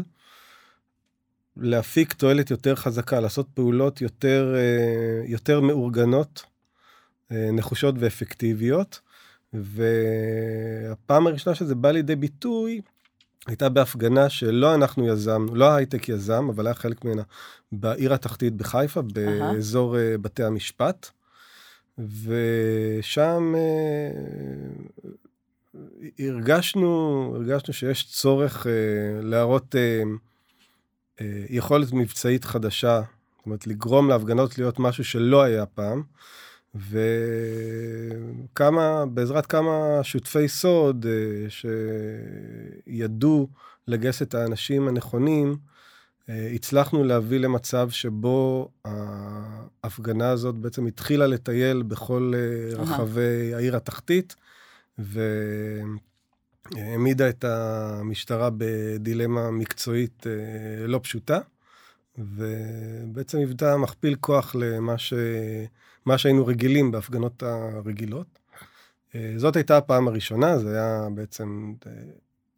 להפיק 1.58 2.14
תועלת 2.14 2.52
יותר 2.52 2.76
חזקה, 2.76 3.20
לעשות 3.20 3.48
פעולות 3.54 4.02
יותר, 4.02 4.56
אה, 4.56 5.24
יותר 5.26 5.62
מאורגנות, 5.62 6.44
אה, 7.32 7.50
נחושות 7.54 7.96
ואפקטיביות. 8.00 9.00
והפעם 9.54 11.28
הראשונה 11.28 11.56
שזה 11.56 11.76
בא 11.76 11.92
לידי 11.92 12.16
ביטוי, 12.16 12.82
הייתה 13.48 13.70
בהפגנה 13.70 14.30
שלא 14.30 14.76
אנחנו 14.76 15.08
יזמנו, 15.08 15.56
לא 15.56 15.66
ההייטק 15.66 16.10
יזם, 16.10 16.50
אבל 16.50 16.68
היה 16.68 16.74
חלק 16.74 17.06
ממנה 17.06 17.24
בעיר 17.72 18.14
התחתית 18.14 18.56
בחיפה, 18.56 19.02
באזור 19.02 19.96
uh-huh. 19.96 20.18
בתי 20.18 20.44
המשפט. 20.44 21.10
ושם 22.24 23.54
אה, 23.58 24.12
הרגשנו, 26.20 27.34
הרגשנו 27.36 27.74
שיש 27.74 28.12
צורך 28.12 28.68
אה, 28.68 28.72
להראות 29.22 29.76
אה, 29.76 30.04
יכולת 31.50 31.94
מבצעית 31.94 32.46
חדשה, 32.46 33.02
זאת 33.38 33.46
אומרת, 33.46 33.68
לגרום 33.68 34.10
להפגנות 34.10 34.58
להיות 34.58 34.80
משהו 34.80 35.04
שלא 35.04 35.42
היה 35.42 35.66
פעם. 35.66 36.04
וכמה, 38.50 39.06
בעזרת 39.06 39.46
כמה 39.46 40.00
שותפי 40.04 40.48
סוד 40.48 41.06
שידעו 42.88 43.48
לגייס 43.88 44.22
את 44.22 44.36
האנשים 44.36 44.88
הנכונים, 44.88 45.58
הצלחנו 46.30 47.04
להביא 47.04 47.40
למצב 47.40 47.90
שבו 47.90 48.70
ההפגנה 48.86 50.30
הזאת 50.30 50.56
בעצם 50.56 50.86
התחילה 50.86 51.28
לטייל 51.28 51.84
בכל 51.84 52.34
אה, 52.36 52.76
רחבי 52.78 53.54
העיר 53.54 53.76
התחתית, 53.76 54.36
והעמידה 56.76 57.30
את 57.30 57.44
המשטרה 57.44 58.50
בדילמה 58.58 59.52
מקצועית 59.52 60.28
אה, 60.28 60.88
לא 60.88 61.00
פשוטה, 61.04 61.40
ובעצם 62.18 63.38
היוותה 63.38 63.78
מכפיל 63.78 64.16
כוח 64.20 64.56
למה 64.56 64.98
ש... 64.98 65.14
שהיינו 66.18 66.46
רגילים 66.46 66.92
בהפגנות 66.92 67.44
הרגילות. 67.44 68.40
זאת 69.38 69.56
הייתה 69.56 69.78
הפעם 69.78 70.08
הראשונה, 70.08 70.60
זה 70.60 70.70
היה 70.70 71.08
בעצם 71.14 71.74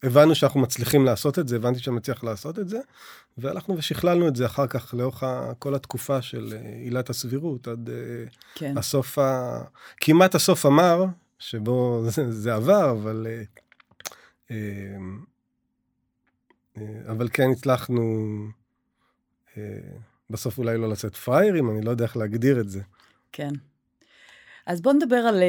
הבנו 0.04 0.36
שאנחנו 0.36 0.60
מצליחים 0.60 1.06
לעשות 1.06 1.40
את 1.40 1.48
זה, 1.48 1.56
הבנתי 1.56 1.80
שאני 1.80 1.96
מצליח 1.96 2.24
לעשות 2.24 2.60
את 2.60 2.70
זה, 2.70 2.80
והלכנו 3.38 3.78
ושכללנו 3.78 4.28
את 4.28 4.36
זה 4.36 4.46
אחר 4.46 4.68
כך 4.68 4.94
לאורך 4.94 5.24
כל 5.60 5.76
התקופה 5.76 6.22
של 6.22 6.54
אה, 6.56 6.76
עילת 6.84 7.10
הסבירות, 7.10 7.68
עד 7.68 7.90
אה, 7.90 7.96
כן. 8.56 8.78
הסוף, 8.78 9.18
ה... 9.20 9.62
כמעט 9.98 10.36
הסוף 10.36 10.66
המר, 10.66 11.06
שבו 11.40 12.04
זה, 12.10 12.32
זה 12.32 12.56
עבר, 12.56 12.92
אבל... 12.92 13.28
אבל 17.08 17.30
כן 17.34 17.50
הצלחנו 17.52 18.04
בסוף 20.30 20.58
אולי 20.58 20.78
לא 20.78 20.90
לצאת 20.90 21.16
פראיירים, 21.16 21.70
אני 21.70 21.82
לא 21.82 21.92
יודע 21.92 22.06
איך 22.06 22.18
להגדיר 22.18 22.60
את 22.60 22.70
זה. 22.70 22.82
כן. 23.32 23.52
אז 24.66 24.82
בוא 24.82 24.94
נדבר 24.94 25.16
על 25.16 25.44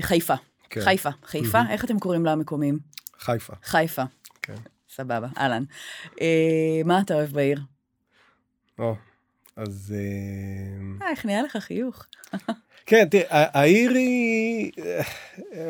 חיפה. 0.00 0.34
כן. 0.70 0.80
חיפה. 0.80 1.10
חיפה, 1.24 1.60
mm-hmm. 1.60 1.70
איך 1.70 1.84
אתם 1.84 1.98
קוראים 1.98 2.24
לה 2.24 2.32
המקומיים? 2.32 2.78
חיפה. 3.22 3.52
חיפה. 3.64 4.02
כן. 4.42 4.54
סבבה, 4.90 5.28
אהלן. 5.38 5.64
אה, 6.20 6.80
מה 6.84 7.00
אתה 7.00 7.14
אוהב 7.14 7.30
בעיר? 7.30 7.60
או, 8.78 8.94
אז... 9.56 9.94
אה, 11.02 11.10
איך 11.10 11.26
נהיה 11.26 11.42
לך 11.42 11.56
חיוך? 11.56 12.04
כן, 12.86 13.08
תראה, 13.10 13.24
העיר 13.30 13.90
היא... 13.90 14.72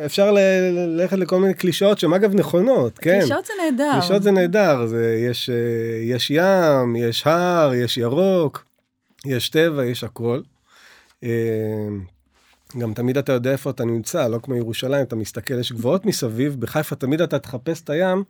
אפשר 0.06 0.32
ללכת 0.32 1.16
לכל 1.16 1.40
מיני 1.40 1.54
קלישאות 1.54 1.98
שהן 1.98 2.12
אגב 2.12 2.34
נכונות, 2.34 2.98
כן. 2.98 3.18
קלישאות 3.20 3.46
זה 3.46 3.52
נהדר. 3.64 3.90
קלישאות 3.92 4.22
זה 4.22 4.30
נהדר, 4.30 4.86
זה, 4.86 5.16
יש, 5.30 5.50
יש 6.02 6.30
ים, 6.30 6.96
יש 6.96 7.26
הר, 7.26 7.74
יש 7.74 7.96
ירוק, 7.96 8.64
יש 9.26 9.48
טבע, 9.48 9.84
יש 9.84 10.04
הכל. 10.04 10.40
גם 12.78 12.94
תמיד 12.94 13.18
אתה 13.18 13.32
יודע 13.32 13.52
איפה 13.52 13.70
אתה 13.70 13.84
נמצא, 13.84 14.28
לא 14.28 14.38
כמו 14.42 14.56
ירושלים, 14.56 15.02
אתה 15.02 15.16
מסתכל, 15.16 15.60
יש 15.60 15.72
גבוהות 15.72 16.06
מסביב, 16.06 16.60
בחיפה 16.60 16.96
תמיד 16.96 17.20
אתה 17.20 17.38
תחפש 17.38 17.80
את 17.80 17.90
הים, 17.90 18.24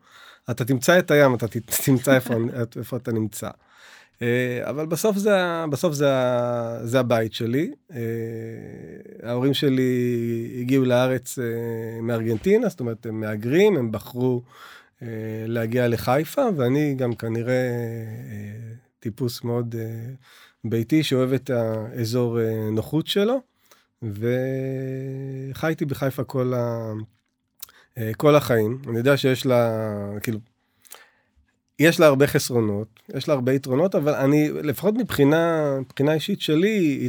אתה 0.50 0.64
תמצא 0.64 0.99
את 0.99 1.11
הים, 1.11 1.34
אתה 1.34 1.46
תמצא 1.84 2.14
איפה, 2.14 2.34
איפה 2.78 2.96
אתה 2.96 3.12
נמצא. 3.12 3.49
אה, 4.22 4.70
אבל 4.70 4.87
בסוף 4.87 5.16
זה, 5.16 5.64
בסוף 5.70 5.94
זה, 5.94 6.11
זה 6.82 7.00
הבית 7.00 7.32
שלי. 7.32 7.70
אה, 7.92 7.99
ההורים 9.22 9.54
שלי 9.54 10.56
הגיעו 10.61 10.84
לארץ 10.84 11.38
אה, 11.38 11.44
מארגנטינה, 12.02 12.68
זאת 12.68 12.80
אומרת, 12.80 13.06
הם 13.06 13.20
מהגרים, 13.20 13.76
הם 13.76 13.92
בחרו 13.92 14.42
להגיע 15.46 15.88
לחיפה, 15.88 16.42
ואני 16.56 16.94
גם 16.94 17.14
כנראה 17.14 17.70
טיפוס 19.00 19.44
מאוד 19.44 19.75
ביתי 20.64 21.02
שאוהב 21.02 21.32
את 21.32 21.50
האזור 21.50 22.38
נוחות 22.72 23.06
שלו. 23.06 23.51
וחייתי 24.02 25.85
בחיפה 25.85 26.25
כל, 26.25 26.54
ה... 26.54 26.92
אה, 27.99 28.11
כל 28.16 28.37
החיים. 28.37 28.78
אני 28.88 28.99
יודע 28.99 29.16
שיש 29.16 29.47
לה, 29.47 29.71
כאילו, 30.23 30.38
יש 31.78 32.00
לה 32.00 32.06
הרבה 32.06 32.26
חסרונות, 32.26 33.00
יש 33.14 33.28
לה 33.28 33.35
הרבה 33.35 33.52
יתרונות, 33.52 33.94
אבל 33.94 34.14
אני, 34.14 34.49
לפחות 34.52 34.94
מבחינה, 34.94 35.75
מבחינה 35.80 36.14
אישית 36.14 36.40
שלי, 36.40 37.09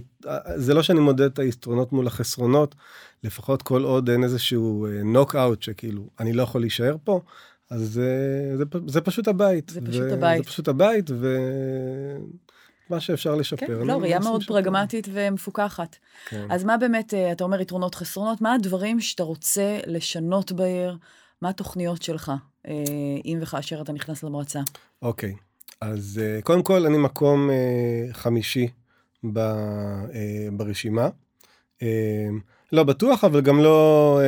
זה 0.55 0.73
לא 0.73 0.83
שאני 0.83 1.00
מודד 1.00 1.25
את 1.25 1.39
היתרונות 1.39 1.93
מול 1.93 2.07
החסרונות, 2.07 2.75
לפחות 3.23 3.62
כל 3.62 3.83
עוד 3.83 4.09
אין 4.09 4.23
איזשהו 4.23 4.88
נוקאוט 5.03 5.59
אה, 5.59 5.63
שכאילו, 5.63 6.07
אני 6.19 6.33
לא 6.33 6.43
יכול 6.43 6.62
להישאר 6.62 6.95
פה, 7.03 7.21
אז 7.69 7.93
זה, 7.93 8.53
זה, 8.57 8.63
זה 8.88 9.01
פשוט 9.01 9.27
הבית. 9.27 9.69
זה 9.69 9.81
פשוט 9.81 10.01
ו- 10.01 10.13
הבית. 10.13 10.43
זה 10.43 10.50
פשוט 10.50 10.67
הבית, 10.67 11.09
ו... 11.13 11.38
מה 12.93 13.00
שאפשר 13.00 13.35
לשפר. 13.35 13.65
כן, 13.65 13.88
לא, 13.88 13.93
ראייה 13.93 14.19
מאוד 14.19 14.41
לשפר. 14.41 14.53
פרגמטית 14.53 15.07
ומפוקחת. 15.12 15.95
כן. 16.29 16.47
אז 16.50 16.63
מה 16.63 16.77
באמת, 16.77 17.13
אה, 17.13 17.31
אתה 17.31 17.43
אומר 17.43 17.62
יתרונות 17.62 17.95
חסרונות, 17.95 18.41
מה 18.41 18.53
הדברים 18.53 19.00
שאתה 19.00 19.23
רוצה 19.23 19.79
לשנות 19.88 20.51
בעיר? 20.51 20.97
מה 21.41 21.50
התוכניות 21.50 22.01
שלך, 22.01 22.31
אה, 22.67 22.73
אם 23.25 23.39
וכאשר 23.41 23.81
אתה 23.81 23.93
נכנס 23.93 24.23
למועצה? 24.23 24.62
אוקיי, 25.01 25.36
אז 25.82 26.21
אה, 26.23 26.41
קודם 26.41 26.63
כל, 26.63 26.86
אני 26.86 26.97
מקום 26.97 27.49
חמישי 28.12 28.67
ב, 29.34 29.39
ברשימה. 30.51 31.10
לא 32.71 32.84
בטוח, 32.84 33.23
אבל 33.23 33.41
גם 33.41 33.60
לא, 33.60 34.19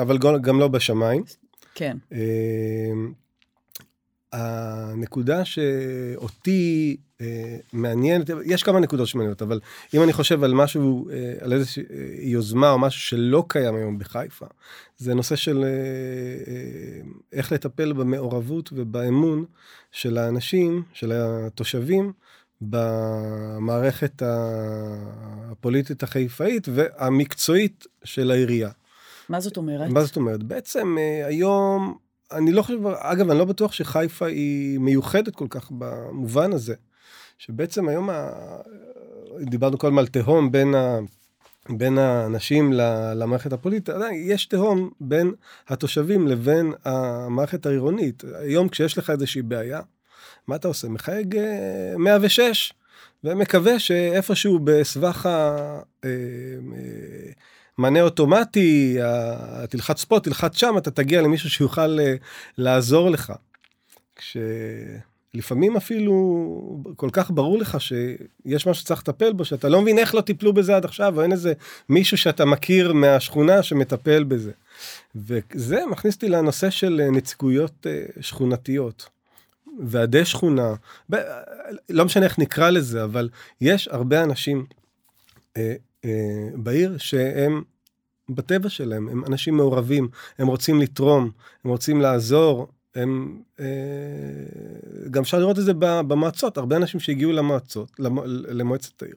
אבל 0.00 0.18
גם 0.18 0.60
לא 0.60 0.68
בשמיים. 0.68 1.24
כן. 1.74 1.96
הנקודה 4.32 5.44
שאותי 5.44 6.96
אה, 7.20 7.56
מעניינת, 7.72 8.30
יש 8.44 8.62
כמה 8.62 8.80
נקודות 8.80 9.08
שמעניינות, 9.08 9.42
אבל 9.42 9.60
אם 9.94 10.02
אני 10.02 10.12
חושב 10.12 10.44
על 10.44 10.54
משהו, 10.54 11.08
אה, 11.10 11.34
על 11.40 11.52
איזושהי 11.52 11.82
אה, 11.82 11.96
יוזמה 12.18 12.70
או 12.70 12.78
משהו 12.78 13.00
שלא 13.00 13.44
קיים 13.48 13.74
היום 13.74 13.98
בחיפה, 13.98 14.46
זה 14.96 15.14
נושא 15.14 15.36
של 15.36 15.64
אה, 15.64 15.68
אה, 15.68 17.00
איך 17.32 17.52
לטפל 17.52 17.92
במעורבות 17.92 18.70
ובאמון 18.72 19.44
של 19.92 20.18
האנשים, 20.18 20.82
של 20.92 21.12
התושבים, 21.14 22.12
במערכת 22.60 24.22
הפוליטית 25.50 26.02
החיפאית 26.02 26.68
והמקצועית 26.74 27.86
של 28.04 28.30
העירייה. 28.30 28.70
מה 29.28 29.40
זאת 29.40 29.56
אומרת? 29.56 29.90
מה 29.90 30.04
זאת 30.04 30.16
אומרת? 30.16 30.42
בעצם 30.42 30.96
אה, 30.98 31.26
היום 31.26 31.98
אני 32.32 32.52
לא 32.52 32.62
חושב, 32.62 32.86
אגב, 32.86 33.30
אני 33.30 33.38
לא 33.38 33.44
בטוח 33.44 33.72
שחיפה 33.72 34.26
היא 34.26 34.78
מיוחדת 34.78 35.34
כל 35.34 35.46
כך 35.50 35.70
במובן 35.70 36.52
הזה, 36.52 36.74
שבעצם 37.38 37.88
היום, 37.88 38.10
ה... 38.10 38.30
דיברנו 39.40 39.78
קודם 39.78 39.98
על 39.98 40.06
תהום 40.06 40.52
בין, 40.52 40.74
ה... 40.74 40.98
בין 41.68 41.98
האנשים 41.98 42.72
למערכת 43.14 43.52
הפוליטית, 43.52 43.88
עדיין 43.88 44.22
יש 44.26 44.46
תהום 44.46 44.90
בין 45.00 45.32
התושבים 45.68 46.28
לבין 46.28 46.72
המערכת 46.84 47.66
העירונית. 47.66 48.24
היום 48.34 48.68
כשיש 48.68 48.98
לך 48.98 49.10
איזושהי 49.10 49.42
בעיה, 49.42 49.80
מה 50.46 50.56
אתה 50.56 50.68
עושה? 50.68 50.88
מחייג 50.88 51.38
106, 51.98 52.72
אה, 52.72 52.76
ומקווה 53.24 53.78
שאיפשהו 53.78 54.58
בסבך 54.58 55.26
ה... 55.26 55.80
מענה 57.78 58.02
אוטומטי, 58.02 58.98
תלחץ 59.70 60.04
פה, 60.04 60.20
תלחץ 60.20 60.56
שם, 60.56 60.74
אתה 60.78 60.90
תגיע 60.90 61.22
למישהו 61.22 61.50
שיוכל 61.50 62.00
אה, 62.00 62.14
לעזור 62.58 63.10
לך. 63.10 63.32
כשלפעמים 64.16 65.76
אפילו 65.76 66.82
כל 66.96 67.08
כך 67.12 67.30
ברור 67.30 67.58
לך 67.58 67.80
שיש 67.80 68.66
משהו 68.66 68.74
שצריך 68.74 69.00
לטפל 69.00 69.32
בו, 69.32 69.44
שאתה 69.44 69.68
לא 69.68 69.82
מבין 69.82 69.98
איך 69.98 70.14
לא 70.14 70.20
טיפלו 70.20 70.52
בזה 70.52 70.76
עד 70.76 70.84
עכשיו, 70.84 71.16
או 71.16 71.22
אין 71.22 71.32
איזה 71.32 71.52
מישהו 71.88 72.16
שאתה 72.16 72.44
מכיר 72.44 72.92
מהשכונה 72.92 73.62
שמטפל 73.62 74.24
בזה. 74.24 74.52
וזה 75.14 75.80
מכניס 75.90 76.14
אותי 76.14 76.28
לנושא 76.28 76.70
של 76.70 77.00
אה, 77.04 77.10
נציגויות 77.10 77.86
אה, 77.86 78.02
שכונתיות. 78.20 79.08
ועדי 79.80 80.24
שכונה, 80.24 80.74
לא 81.88 82.04
משנה 82.04 82.24
איך 82.24 82.38
נקרא 82.38 82.70
לזה, 82.70 83.04
אבל 83.04 83.28
יש 83.60 83.88
הרבה 83.88 84.22
אנשים 84.22 84.66
בעיר 86.54 86.98
שהם 86.98 87.62
בטבע 88.28 88.68
שלהם, 88.68 89.08
הם 89.08 89.24
אנשים 89.24 89.56
מעורבים, 89.56 90.08
הם 90.38 90.46
רוצים 90.46 90.80
לתרום, 90.80 91.30
הם 91.64 91.70
רוצים 91.70 92.00
לעזור, 92.00 92.68
הם, 92.94 93.40
אה, 93.60 93.66
גם 95.10 95.22
אפשר 95.22 95.38
לראות 95.38 95.58
את 95.58 95.64
זה 95.64 95.72
במועצות, 95.78 96.58
הרבה 96.58 96.76
אנשים 96.76 97.00
שהגיעו 97.00 97.32
למועצות, 97.32 97.92
למועצת 98.48 99.02
העיר. 99.02 99.14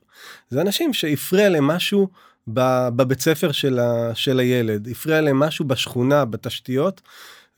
זה 0.49 0.61
אנשים 0.61 0.93
שהפריע 0.93 1.49
להם 1.49 1.67
משהו 1.67 2.07
בבית 2.47 3.19
ספר 3.19 3.51
של, 3.51 3.79
ה, 3.79 4.15
של 4.15 4.39
הילד, 4.39 4.87
הפריע 4.87 5.21
להם 5.21 5.39
משהו 5.39 5.65
בשכונה, 5.65 6.25
בתשתיות, 6.25 7.01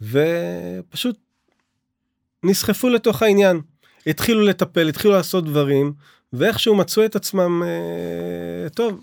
ופשוט 0.02 1.18
נסחפו 2.44 2.90
לתוך 2.90 3.22
העניין. 3.22 3.62
התחילו 4.08 4.42
לטפל, 4.42 4.90
התחילו 4.90 5.14
לעשות 5.14 5.46
דברים, 5.46 5.94
ואיכשהו 6.34 6.76
מצאו 6.76 7.06
את 7.06 7.16
עצמם, 7.16 7.64
אה, 7.66 8.70
טוב, 8.70 9.02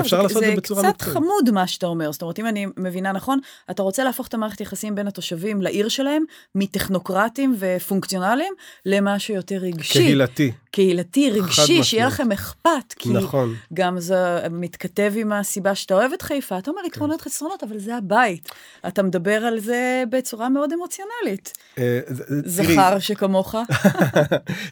אפשר 0.00 0.16
זה, 0.16 0.22
לעשות 0.22 0.42
את 0.42 0.48
זה 0.48 0.56
בצורה 0.56 0.82
מקצועית. 0.82 1.00
זה 1.00 1.04
קצת 1.04 1.14
חמוד 1.14 1.50
מה 1.52 1.66
שאתה 1.66 1.86
אומר, 1.86 2.12
זאת 2.12 2.22
אומרת, 2.22 2.38
אם 2.38 2.46
אני 2.46 2.66
מבינה 2.76 3.12
נכון, 3.12 3.38
אתה 3.70 3.82
רוצה 3.82 4.04
להפוך 4.04 4.26
את 4.26 4.34
המערכת 4.34 4.60
יחסים 4.60 4.94
בין 4.94 5.06
התושבים 5.06 5.62
לעיר 5.62 5.88
שלהם, 5.88 6.24
מטכנוקרטים 6.54 7.56
ופונקציונליים, 7.58 8.54
למשהו 8.86 9.34
יותר 9.34 9.56
רגשי. 9.56 9.98
קהילתי. 9.98 10.52
קהילתי, 10.70 11.30
רגשי, 11.30 11.82
שיהיה 11.82 12.06
לכם 12.06 12.32
אכפת. 12.32 12.92
כי 12.98 13.08
נכון. 13.08 13.54
גם 13.74 14.00
זה 14.00 14.40
מתכתב 14.50 15.12
עם 15.16 15.32
הסיבה 15.32 15.74
שאתה 15.74 15.94
אוהב 15.94 16.12
את 16.12 16.22
חיפה, 16.22 16.58
אתה 16.58 16.70
אומר 16.70 16.80
יתרונות 16.86 17.20
כן. 17.20 17.24
חסרונות, 17.30 17.62
אבל 17.62 17.78
זה 17.78 17.96
הבית. 17.96 18.48
אתה 18.86 19.02
מדבר 19.02 19.44
על 19.44 19.60
זה 19.60 20.04
בצורה 20.10 20.48
מאוד 20.48 20.72
אמוציונלית. 20.72 21.52
אה, 21.78 22.00
זכר 22.28 22.98
שכמוך. 23.06 23.54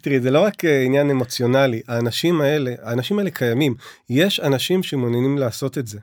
תראי, 0.03 0.21
זה 0.21 0.31
לא 0.31 0.41
רק 0.41 0.65
אה, 0.65 0.83
עניין 0.83 1.11
אמוציונלי, 1.11 1.81
האנשים 1.89 2.41
האלה, 2.41 2.75
האנשים 2.83 3.19
האלה 3.19 3.31
קיימים. 3.31 3.75
יש 4.11 4.41
אנשים 4.41 4.83
שמעוניינים 5.11 5.39
לעשות 5.39 5.79
את 5.79 5.87
זה. 5.87 5.99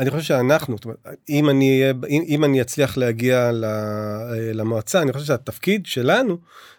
אני 0.00 0.10
חושב 0.10 0.22
שאנחנו, 0.22 0.76
אם 1.28 1.50
אני, 1.50 1.82
אם, 2.08 2.22
אם 2.26 2.44
אני 2.44 2.60
אצליח 2.60 2.96
להגיע 2.96 3.50
אה, 3.64 4.52
למועצה, 4.52 5.02
אני 5.02 5.12
חושב 5.12 5.26
שהתפקיד 5.26 5.86
שלנו 5.86 6.38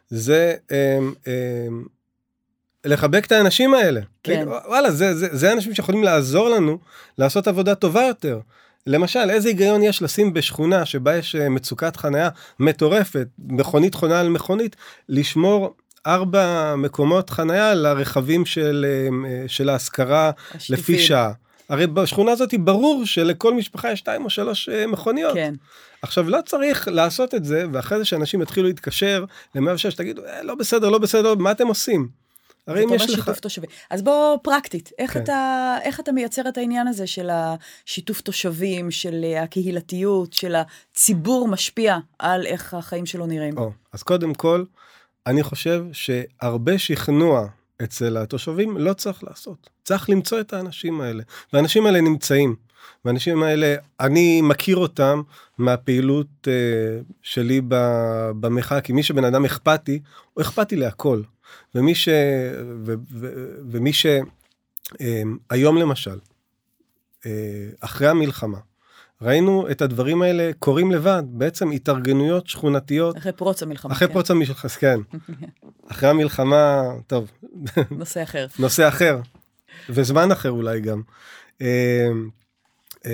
זה 0.10 0.56
הם, 0.70 1.14
הם, 1.26 1.86
לחבק 2.86 3.26
את 3.26 3.32
האנשים 3.32 3.74
האלה. 3.74 4.02
כן. 4.24 4.48
וואלה, 4.68 4.92
זה, 4.92 5.16
זה, 5.16 5.28
זה 5.32 5.54
אנשים 5.54 5.74
שיכולים 5.74 6.04
לעזור 6.04 6.50
לנו 6.50 6.80
לעשות 7.18 7.48
עבודה 7.48 7.76
טובה 7.76 8.04
יותר. 8.04 8.40
למשל, 8.88 9.30
איזה 9.30 9.50
היגיון 9.50 9.84
יש 9.84 10.02
לשים 10.02 10.34
בשכונה 10.34 10.86
שבה 10.86 11.18
יש 11.18 11.36
אה, 11.36 11.50
מצוקת 11.50 11.96
חניה 11.96 12.30
מטורפת, 12.60 13.28
מכונית 13.40 13.94
חונה 13.94 14.20
על 14.20 14.30
מכונית, 14.30 14.76
לשמור 15.10 15.76
ארבע 16.08 16.76
מקומות 16.76 17.30
חניה 17.30 17.74
לרכבים 17.74 18.46
של, 18.46 18.86
אה, 19.26 19.48
של 19.48 19.70
ההשכרה 19.70 20.32
לפי 20.70 21.00
שעה. 21.00 21.32
הרי 21.70 21.88
בשכונה 21.88 22.32
הזאת 22.32 22.54
ברור 22.54 23.06
שלכל 23.06 23.54
משפחה 23.54 23.92
יש 23.92 24.00
שתיים 24.00 24.26
או 24.26 24.30
שלוש 24.30 24.70
אה, 24.70 24.88
מכוניות. 24.88 25.34
כן. 25.34 25.54
עכשיו 26.02 26.30
לא 26.30 26.40
צריך 26.46 26.88
לעשות 26.88 27.34
את 27.34 27.46
זה 27.46 27.66
ואחרי 27.72 27.98
זה 27.98 28.06
שאנשים 28.06 28.42
יתחילו 28.42 28.68
להתקשר 28.68 29.26
ל-106 29.56 29.96
תגידו 29.96 30.26
אה, 30.26 30.44
לא 30.44 30.56
בסדר 30.56 30.90
לא 30.90 30.98
בסדר 30.98 31.36
מה 31.36 31.52
אתם 31.52 31.68
עושים. 31.68 32.08
הרי 32.68 32.84
אם 32.84 32.94
יש 32.94 33.10
לך... 33.10 33.20
שיתוף 33.20 33.40
תושבים. 33.40 33.70
אז 33.90 34.02
בוא 34.02 34.38
פרקטית, 34.42 34.92
איך, 35.00 35.14
כן. 35.14 35.24
אתה, 35.24 35.76
איך 35.84 36.00
אתה 36.00 36.12
מייצר 36.12 36.42
את 36.48 36.58
העניין 36.58 36.88
הזה 36.88 37.08
של 37.08 37.30
השיתוף 37.30 38.22
תושבים, 38.22 38.92
של 38.92 39.22
אה, 39.24 39.44
הקהילתיות, 39.44 40.34
של 40.34 40.56
הציבור 40.56 41.48
משפיע 41.48 41.98
על 42.20 42.46
איך 42.46 42.74
החיים 42.74 43.06
שלו 43.06 43.26
נראים? 43.26 43.58
או, 43.58 43.72
אז 43.94 44.04
קודם 44.04 44.34
כל, 44.34 44.64
אני 45.28 45.44
חושב 45.44 45.86
שהרבה 45.92 46.78
שכנוע 46.78 47.48
אצל 47.84 48.18
התושבים 48.18 48.78
לא 48.78 48.94
צריך 48.94 49.24
לעשות. 49.24 49.70
צריך 49.84 50.10
למצוא 50.10 50.40
את 50.40 50.54
האנשים 50.54 51.02
האלה. 51.02 51.24
והאנשים 51.54 51.86
האלה 51.86 52.02
נמצאים. 52.02 52.56
והאנשים 53.06 53.44
האלה, 53.44 53.76
אני 54.00 54.42
מכיר 54.42 54.78
אותם 54.78 55.22
מהפעילות 55.58 56.28
uh, 56.42 57.14
שלי 57.22 57.62
במחאה, 58.40 58.82
כי 58.82 58.94
מי 58.94 59.04
שבן 59.04 59.24
אדם 59.24 59.46
אכפתי, 59.46 60.00
הוא 60.34 60.42
אכפתי 60.42 60.76
להכל. 60.76 61.22
ומי 61.76 61.96
ש... 61.96 62.10
ו, 62.86 62.94
ו, 63.12 63.34
ומי 63.72 63.94
ש... 63.94 64.06
um, 64.94 64.98
היום 65.50 65.78
למשל, 65.78 66.18
uh, 67.22 67.26
אחרי 67.80 68.08
המלחמה, 68.08 68.58
ראינו 69.22 69.72
את 69.72 69.82
הדברים 69.82 70.22
האלה 70.22 70.52
קורים 70.60 70.92
לבד, 70.92 71.24
בעצם 71.28 71.72
התארגנויות 71.72 72.48
שכונתיות. 72.48 73.18
אחרי 73.18 73.32
פרוץ 73.32 73.64
המלחמה. 73.64 73.94
אחרי 73.94 74.08
כן. 74.08 74.14
פרוץ 74.14 74.32
המלחמה, 74.32 74.70
כן. 74.70 75.00
אחרי 75.92 76.10
המלחמה, 76.10 76.84
טוב. 77.08 77.32
נושא 77.92 78.24
אחר. 78.24 78.48
נושא 78.60 78.88
אחר, 78.88 79.20
וזמן 79.90 80.32
אחר 80.32 80.52
אולי 80.52 80.82
גם. 80.82 81.02
אה, 81.62 82.10
אה, 83.06 83.12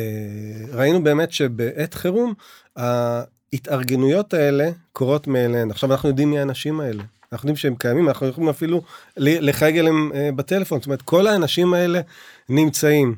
ראינו 0.72 1.04
באמת 1.04 1.32
שבעת 1.32 1.94
חירום, 1.94 2.34
ההתארגנויות 2.76 4.34
האלה 4.34 4.70
קורות 4.92 5.28
מאליהן. 5.28 5.72
עכשיו 5.72 5.92
אנחנו 5.92 6.10
יודעים 6.10 6.30
מי 6.30 6.40
האנשים 6.40 6.80
האלה. 6.80 7.04
אנחנו 7.32 7.46
יודעים 7.46 7.56
שהם 7.56 7.76
קיימים, 7.76 8.08
אנחנו 8.08 8.28
יכולים 8.28 8.50
אפילו 8.50 8.82
לחייג 9.18 9.78
אליהם 9.78 10.12
אה, 10.16 10.30
בטלפון. 10.36 10.80
זאת 10.80 10.86
אומרת, 10.86 11.02
כל 11.02 11.28
האנשים 11.28 11.74
האלה 11.74 12.02
נמצאים. 12.50 13.16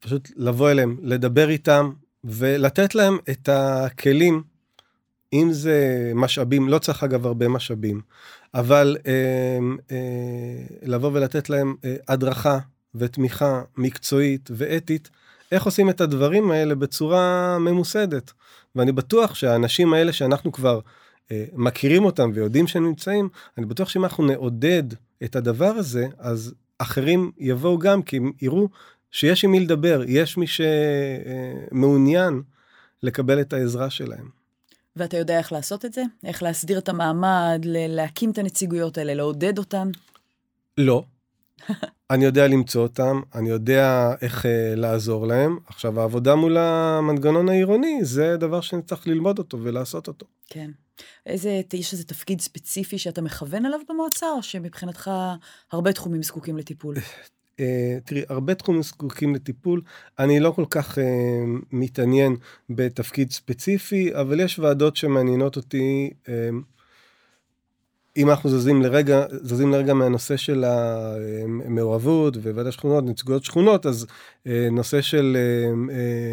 פשוט 0.00 0.30
לבוא 0.36 0.70
אליהם, 0.70 0.96
לדבר 1.02 1.50
איתם 1.50 1.92
ולתת 2.24 2.94
להם 2.94 3.18
את 3.30 3.48
הכלים, 3.52 4.42
אם 5.32 5.52
זה 5.52 6.12
משאבים, 6.14 6.68
לא 6.68 6.78
צריך 6.78 7.04
אגב 7.04 7.26
הרבה 7.26 7.48
משאבים, 7.48 8.00
אבל 8.54 8.96
אה, 9.06 9.58
אה, 9.90 9.96
לבוא 10.82 11.10
ולתת 11.12 11.50
להם 11.50 11.74
אה, 11.84 11.96
הדרכה 12.08 12.58
ותמיכה 12.94 13.62
מקצועית 13.76 14.50
ואתית, 14.56 15.10
איך 15.52 15.64
עושים 15.64 15.90
את 15.90 16.00
הדברים 16.00 16.50
האלה 16.50 16.74
בצורה 16.74 17.56
ממוסדת. 17.58 18.32
ואני 18.76 18.92
בטוח 18.92 19.34
שהאנשים 19.34 19.94
האלה 19.94 20.12
שאנחנו 20.12 20.52
כבר 20.52 20.80
אה, 21.30 21.44
מכירים 21.52 22.04
אותם 22.04 22.30
ויודעים 22.34 22.66
שהם 22.66 22.86
נמצאים, 22.86 23.28
אני 23.58 23.66
בטוח 23.66 23.88
שאם 23.88 24.04
אנחנו 24.04 24.26
נעודד 24.26 24.82
את 25.24 25.36
הדבר 25.36 25.72
הזה, 25.76 26.06
אז 26.18 26.54
אחרים 26.78 27.30
יבואו 27.38 27.78
גם, 27.78 28.02
כי 28.02 28.16
הם 28.16 28.32
יראו 28.42 28.68
שיש 29.10 29.44
עם 29.44 29.50
מי 29.50 29.60
לדבר, 29.60 30.02
יש 30.06 30.36
מי 30.36 30.46
שמעוניין 31.70 32.42
לקבל 33.02 33.40
את 33.40 33.52
העזרה 33.52 33.90
שלהם. 33.90 34.39
ואתה 34.96 35.16
יודע 35.16 35.38
איך 35.38 35.52
לעשות 35.52 35.84
את 35.84 35.92
זה? 35.92 36.02
איך 36.24 36.42
להסדיר 36.42 36.78
את 36.78 36.88
המעמד, 36.88 37.60
להקים 37.64 38.30
את 38.30 38.38
הנציגויות 38.38 38.98
האלה, 38.98 39.14
לעודד 39.14 39.58
אותן? 39.58 39.90
לא. 40.78 41.04
אני 42.10 42.24
יודע 42.24 42.48
למצוא 42.48 42.82
אותם, 42.82 43.20
אני 43.34 43.48
יודע 43.48 44.14
איך 44.22 44.44
uh, 44.44 44.48
לעזור 44.76 45.26
להם. 45.26 45.58
עכשיו, 45.66 46.00
העבודה 46.00 46.34
מול 46.34 46.56
המנגנון 46.58 47.48
העירוני, 47.48 47.98
זה 48.02 48.36
דבר 48.36 48.60
שאני 48.60 48.82
צריך 48.82 49.06
ללמוד 49.06 49.38
אותו 49.38 49.58
ולעשות 49.62 50.08
אותו. 50.08 50.26
כן. 50.46 50.70
איזה, 51.26 51.60
יש 51.72 51.92
איזה 51.92 52.04
תפקיד 52.04 52.40
ספציפי 52.40 52.98
שאתה 52.98 53.22
מכוון 53.22 53.66
עליו 53.66 53.80
במועצה, 53.88 54.26
או 54.26 54.42
שמבחינתך 54.42 55.10
הרבה 55.72 55.92
תחומים 55.92 56.22
זקוקים 56.22 56.56
לטיפול? 56.56 56.94
אה, 57.60 57.98
תראי, 58.04 58.22
הרבה 58.28 58.54
תחומים 58.54 58.82
זקוקים 58.82 59.34
לטיפול. 59.34 59.82
אני 60.18 60.40
לא 60.40 60.50
כל 60.50 60.64
כך 60.70 60.98
uh, 60.98 61.00
מתעניין 61.72 62.36
בתפקיד 62.70 63.30
ספציפי, 63.30 64.14
אבל 64.14 64.40
יש 64.40 64.58
ועדות 64.58 64.96
שמעניינות 64.96 65.56
אותי. 65.56 66.10
Uh, 66.24 66.28
אם 68.16 68.30
אנחנו 68.30 68.50
זזים 68.50 68.82
לרגע, 68.82 69.24
זזים 69.30 69.72
לרגע 69.72 69.94
מהנושא 69.94 70.36
של 70.36 70.64
המעורבות 70.64 72.36
וועדת 72.36 72.72
שכונות, 72.72 73.04
נציגויות 73.04 73.44
שכונות, 73.44 73.86
אז 73.86 74.06
נושא 74.70 75.00
של 75.00 75.36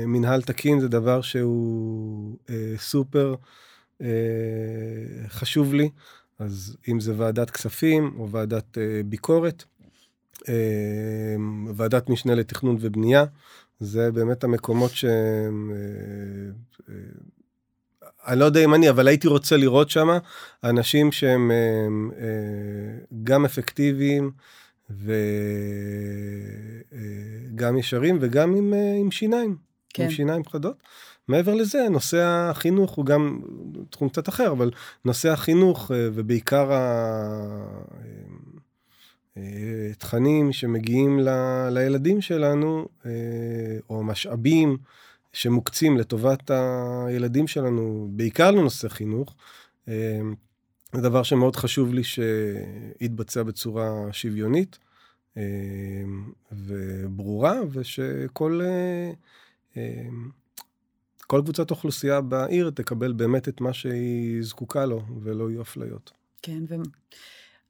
מנהל 0.08 0.42
תקין 0.42 0.80
זה 0.80 0.88
דבר 0.88 1.22
שהוא 1.22 2.38
סופר 2.78 3.36
חשוב 5.28 5.74
לי. 5.74 5.90
אז 6.40 6.78
אם 6.88 7.00
זה 7.00 7.14
ועדת 7.18 7.50
כספים 7.50 8.16
או 8.20 8.30
ועדת 8.30 8.78
ביקורת. 9.06 9.64
אמ, 10.48 11.68
ועדת 11.76 12.10
משנה 12.10 12.36
לתכנון 12.36 12.78
ובנייה, 12.80 13.26
זה 13.80 14.12
באמת 14.12 14.44
המקומות 14.44 14.92
שהם... 14.92 15.72
אה, 15.76 15.78
אה, 16.90 16.96
אני 18.28 18.40
לא 18.40 18.46
יודע 18.46 18.64
אם 18.64 18.74
אני, 18.74 18.90
אבל 18.90 19.08
הייתי 19.08 19.28
רוצה 19.28 19.58
לראות 19.58 19.90
שם 19.90 20.08
אנשים 20.64 21.12
שהם 21.12 21.52
אה, 21.52 22.28
גם 23.24 23.46
אפקטיביים 23.46 24.32
וגם 27.50 27.78
ישרים 27.78 28.18
וגם 28.22 28.56
עם, 28.56 28.74
עם 29.00 29.12
שיניים, 29.12 29.58
כן. 29.94 30.04
עם 30.04 30.10
שיניים 30.10 30.46
חדות. 30.46 30.84
מעבר 31.28 31.54
לזה, 31.54 31.90
נושא 31.90 32.24
החינוך 32.24 32.92
הוא 32.92 33.06
גם 33.06 33.40
תחום 33.90 34.10
קצת 34.10 34.30
אחר, 34.30 34.52
אבל 34.52 34.72
נושא 35.06 35.30
החינוך 35.30 35.92
ובעיקר 36.14 36.72
אה, 36.72 36.78
תכנים 39.98 40.54
שמגיעים 40.54 41.20
ל, 41.20 41.30
לילדים 41.70 42.22
שלנו, 42.22 42.88
אה, 43.06 43.12
או 43.90 44.04
משאבים 44.04 44.78
שמוקצים 45.34 45.98
לטובת 45.98 46.52
הילדים 46.52 47.48
שלנו, 47.48 48.08
בעיקר 48.12 48.52
לנושא 48.52 48.88
חינוך, 48.88 49.36
אה, 49.88 50.20
זה 50.94 51.02
דבר 51.02 51.24
שמאוד 51.24 51.56
חשוב 51.56 51.94
לי 51.94 52.02
שיתבצע 52.04 53.44
בצורה 53.44 53.90
שוויונית 54.12 54.80
וברורה, 56.52 57.60
ושכל 57.72 58.62
כל 61.28 61.42
קבוצת 61.44 61.72
אוכלוסייה 61.72 62.22
בעיר 62.22 62.70
תקבל 62.70 63.14
באמת 63.14 63.48
את 63.48 63.62
מה 63.62 63.74
שהיא 63.74 64.44
זקוקה 64.44 64.86
לו, 64.86 65.02
ולא 65.24 65.50
יהיו 65.50 65.62
אפליות. 65.62 66.12
כן, 66.42 66.64
ו... 66.70 66.76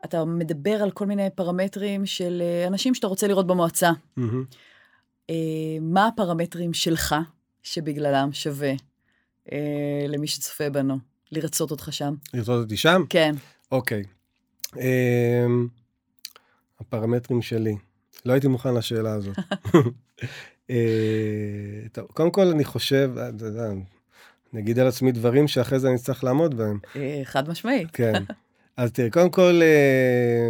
אתה 0.05 0.25
מדבר 0.25 0.83
על 0.83 0.91
כל 0.91 1.05
מיני 1.05 1.29
פרמטרים 1.35 2.05
של 2.05 2.41
אה, 2.45 2.67
אנשים 2.67 2.95
שאתה 2.95 3.07
רוצה 3.07 3.27
לראות 3.27 3.47
במועצה. 3.47 3.91
Mm-hmm. 4.19 5.31
מה 5.81 6.07
הפרמטרים 6.07 6.73
שלך 6.73 7.15
שבגללם 7.63 8.29
שווה 8.33 8.73
אה, 9.51 10.05
למי 10.07 10.27
שצופה 10.27 10.69
בנו 10.69 10.97
לרצות 11.31 11.71
אותך 11.71 11.87
שם? 11.91 12.13
לרצות 12.33 12.63
אותי 12.63 12.77
שם? 12.77 13.03
כן. 13.09 13.35
אוקיי. 13.71 14.03
אה, 14.79 15.45
הפרמטרים 16.79 17.41
שלי. 17.41 17.75
לא 18.25 18.33
הייתי 18.33 18.47
מוכן 18.47 18.73
לשאלה 18.73 19.13
הזאת. 19.13 19.35
אה, 20.69 20.75
טוב, 21.91 22.05
קודם 22.05 22.31
כל 22.31 22.47
אני 22.47 22.65
חושב, 22.65 23.11
אתה 23.35 23.45
יודע, 23.45 23.71
אני 24.53 24.61
אגיד 24.61 24.79
על 24.79 24.87
עצמי 24.87 25.11
דברים 25.11 25.47
שאחרי 25.47 25.79
זה 25.79 25.87
אני 25.87 25.95
אצטרך 25.95 26.23
לעמוד 26.23 26.57
בהם. 26.57 26.79
אה, 26.95 27.21
חד 27.23 27.49
משמעית. 27.49 27.87
כן. 27.93 28.13
אז 28.77 28.91
תראה, 28.91 29.09
קודם 29.09 29.29
כל, 29.31 29.59
אה, 29.61 30.49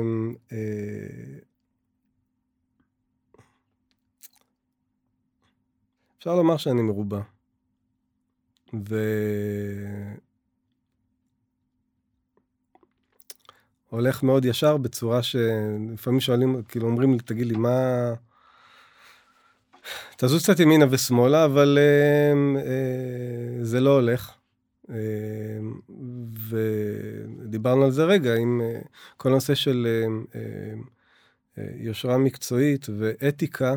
אה, 0.51 1.39
אפשר 6.17 6.35
לומר 6.35 6.57
שאני 6.57 6.81
מרובע. 6.81 7.21
ו... 8.89 8.95
הולך 13.89 14.23
מאוד 14.23 14.45
ישר 14.45 14.77
בצורה 14.77 15.23
שלפעמים 15.23 16.19
שואלים, 16.19 16.63
כאילו 16.63 16.87
אומרים 16.87 17.13
לי, 17.13 17.19
תגיד 17.19 17.47
לי, 17.47 17.55
מה... 17.55 18.13
תזוז 20.17 20.43
קצת 20.43 20.59
ימינה 20.59 20.85
ושמאלה, 20.89 21.45
אבל 21.45 21.77
אה, 21.81 22.61
אה, 22.61 23.63
זה 23.63 23.79
לא 23.79 23.89
הולך. 23.89 24.36
אמ, 24.89 24.95
ודיברנו 26.49 27.83
על 27.83 27.91
זה 27.91 28.03
רגע, 28.05 28.35
עם 28.35 28.61
אה, 28.61 28.79
כל 29.17 29.29
הנושא 29.29 29.55
של 29.55 29.87
אה, 30.35 30.41
אה, 31.57 31.69
יושרה 31.75 32.17
מקצועית 32.17 32.87
ואתיקה, 32.97 33.75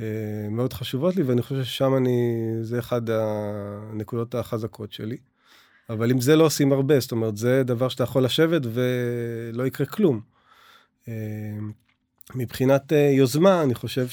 אה, 0.00 0.48
מאוד 0.50 0.72
חשובות 0.72 1.16
לי, 1.16 1.22
ואני 1.22 1.42
חושב 1.42 1.64
ששם 1.64 1.96
אני, 1.96 2.40
זה 2.62 2.78
אחד 2.78 3.02
הנקודות 3.10 4.34
החזקות 4.34 4.92
שלי. 4.92 5.16
אבל 5.90 6.10
עם 6.10 6.20
זה 6.20 6.36
לא 6.36 6.44
עושים 6.44 6.72
הרבה, 6.72 7.00
זאת 7.00 7.12
אומרת, 7.12 7.36
זה 7.36 7.62
דבר 7.62 7.88
שאתה 7.88 8.02
יכול 8.02 8.24
לשבת 8.24 8.62
ולא 8.64 9.66
יקרה 9.66 9.86
כלום. 9.86 10.20
אה, 11.08 11.14
מבחינת 12.34 12.92
אה, 12.92 13.10
יוזמה, 13.12 13.62
אני 13.62 13.74
חושב 13.74 14.06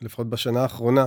שלפחות 0.00 0.30
בשנה 0.30 0.62
האחרונה, 0.62 1.06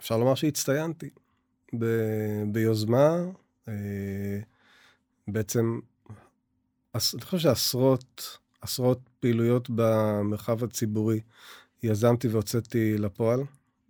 אפשר 0.00 0.18
לומר 0.18 0.34
שהצטיינתי 0.34 1.10
ביוזמה, 2.52 3.16
בעצם 5.28 5.80
אני 6.94 7.22
חושב 7.22 7.38
שעשרות, 7.38 8.38
עשרות 8.60 8.98
פעילויות 9.20 9.68
במרחב 9.70 10.64
הציבורי 10.64 11.20
יזמתי 11.82 12.28
והוצאתי 12.28 12.98
לפועל. 12.98 13.40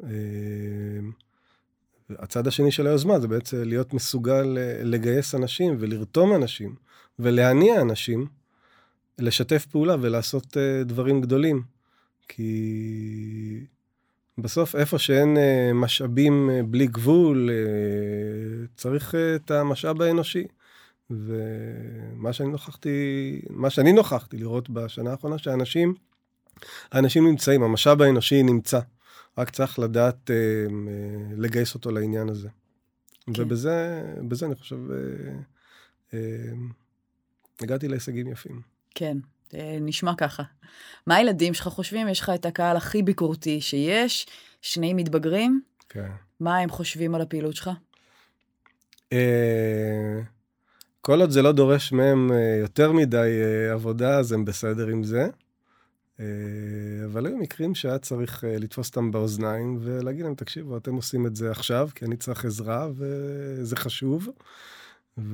אה, 0.04 0.08
הצד 2.10 2.46
השני 2.46 2.72
של 2.72 2.86
היוזמה 2.86 3.20
זה 3.20 3.28
בעצם 3.28 3.62
להיות 3.62 3.94
מסוגל 3.94 4.58
אה, 4.58 4.80
לגייס 4.84 5.34
אנשים 5.34 5.76
ולרתום 5.78 6.34
אנשים 6.34 6.74
ולהניע 7.18 7.80
אנשים 7.80 8.26
לשתף 9.18 9.66
פעולה 9.66 9.96
ולעשות 10.00 10.56
אה, 10.56 10.84
דברים 10.84 11.20
גדולים. 11.20 11.62
כי 12.28 13.66
בסוף 14.42 14.76
איפה 14.76 14.98
שאין 14.98 15.36
משאבים 15.74 16.50
בלי 16.66 16.86
גבול, 16.86 17.50
צריך 18.76 19.14
את 19.14 19.50
המשאב 19.50 20.02
האנושי. 20.02 20.44
ומה 21.10 22.32
שאני 22.32 22.48
נוכחתי, 22.48 23.40
מה 23.50 23.70
שאני 23.70 23.92
נוכחתי 23.92 24.36
לראות 24.36 24.70
בשנה 24.70 25.10
האחרונה, 25.10 25.38
שאנשים, 25.38 25.94
האנשים 26.92 27.26
נמצאים, 27.26 27.62
המשאב 27.62 28.02
האנושי 28.02 28.42
נמצא. 28.42 28.80
רק 29.38 29.50
צריך 29.50 29.78
לדעת 29.78 30.30
אה, 30.30 30.36
אה, 30.36 31.34
לגייס 31.36 31.74
אותו 31.74 31.90
לעניין 31.90 32.28
הזה. 32.28 32.48
כן. 33.34 33.42
ובזה 33.42 34.02
בזה 34.28 34.46
אני 34.46 34.54
חושב, 34.54 34.90
אה, 34.90 34.96
אה, 36.14 36.52
הגעתי 37.60 37.88
להישגים 37.88 38.28
יפים. 38.28 38.60
כן, 38.94 39.16
אה, 39.16 39.39
נשמע 39.80 40.12
ככה. 40.16 40.42
מה 41.06 41.16
הילדים 41.16 41.54
שלך 41.54 41.68
חושבים? 41.68 42.08
יש 42.08 42.20
לך 42.20 42.32
את 42.34 42.46
הקהל 42.46 42.76
הכי 42.76 43.02
ביקורתי 43.02 43.60
שיש, 43.60 44.26
שני 44.62 44.94
מתבגרים. 44.94 45.60
כן. 45.88 46.10
מה 46.40 46.58
הם 46.58 46.70
חושבים 46.70 47.14
על 47.14 47.20
הפעילות 47.20 47.56
שלך? 47.56 47.70
אה, 49.12 50.20
כל 51.00 51.20
עוד 51.20 51.30
זה 51.30 51.42
לא 51.42 51.52
דורש 51.52 51.92
מהם 51.92 52.32
אה, 52.32 52.56
יותר 52.60 52.92
מדי 52.92 53.16
אה, 53.16 53.72
עבודה, 53.72 54.18
אז 54.18 54.32
הם 54.32 54.44
בסדר 54.44 54.86
עם 54.86 55.04
זה. 55.04 55.28
אה, 56.20 56.24
אבל 57.04 57.26
היו 57.26 57.36
מקרים 57.36 57.74
שהיה 57.74 57.98
צריך 57.98 58.44
לתפוס 58.46 58.88
אותם 58.88 59.10
באוזניים 59.10 59.78
ולהגיד 59.80 60.24
להם, 60.24 60.34
תקשיבו, 60.34 60.76
אתם 60.76 60.94
עושים 60.94 61.26
את 61.26 61.36
זה 61.36 61.50
עכשיו, 61.50 61.88
כי 61.94 62.04
אני 62.04 62.16
צריך 62.16 62.44
עזרה 62.44 62.88
וזה 62.94 63.76
חשוב. 63.76 64.28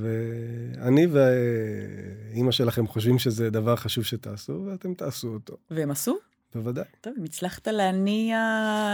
ואני 0.01 1.07
ואימא 1.07 2.51
שלכם 2.51 2.87
חושבים 2.87 3.18
שזה 3.18 3.51
דבר 3.51 3.77
חשוב 3.77 4.05
שתעשו, 4.05 4.64
ואתם 4.66 4.94
תעשו 4.94 5.29
אותו. 5.29 5.57
והם 5.70 5.90
עשו? 5.90 6.16
בוודאי. 6.55 6.85
טוב, 7.01 7.12
אם 7.18 7.25
הצלחת 7.25 7.68
להניע, 7.68 8.38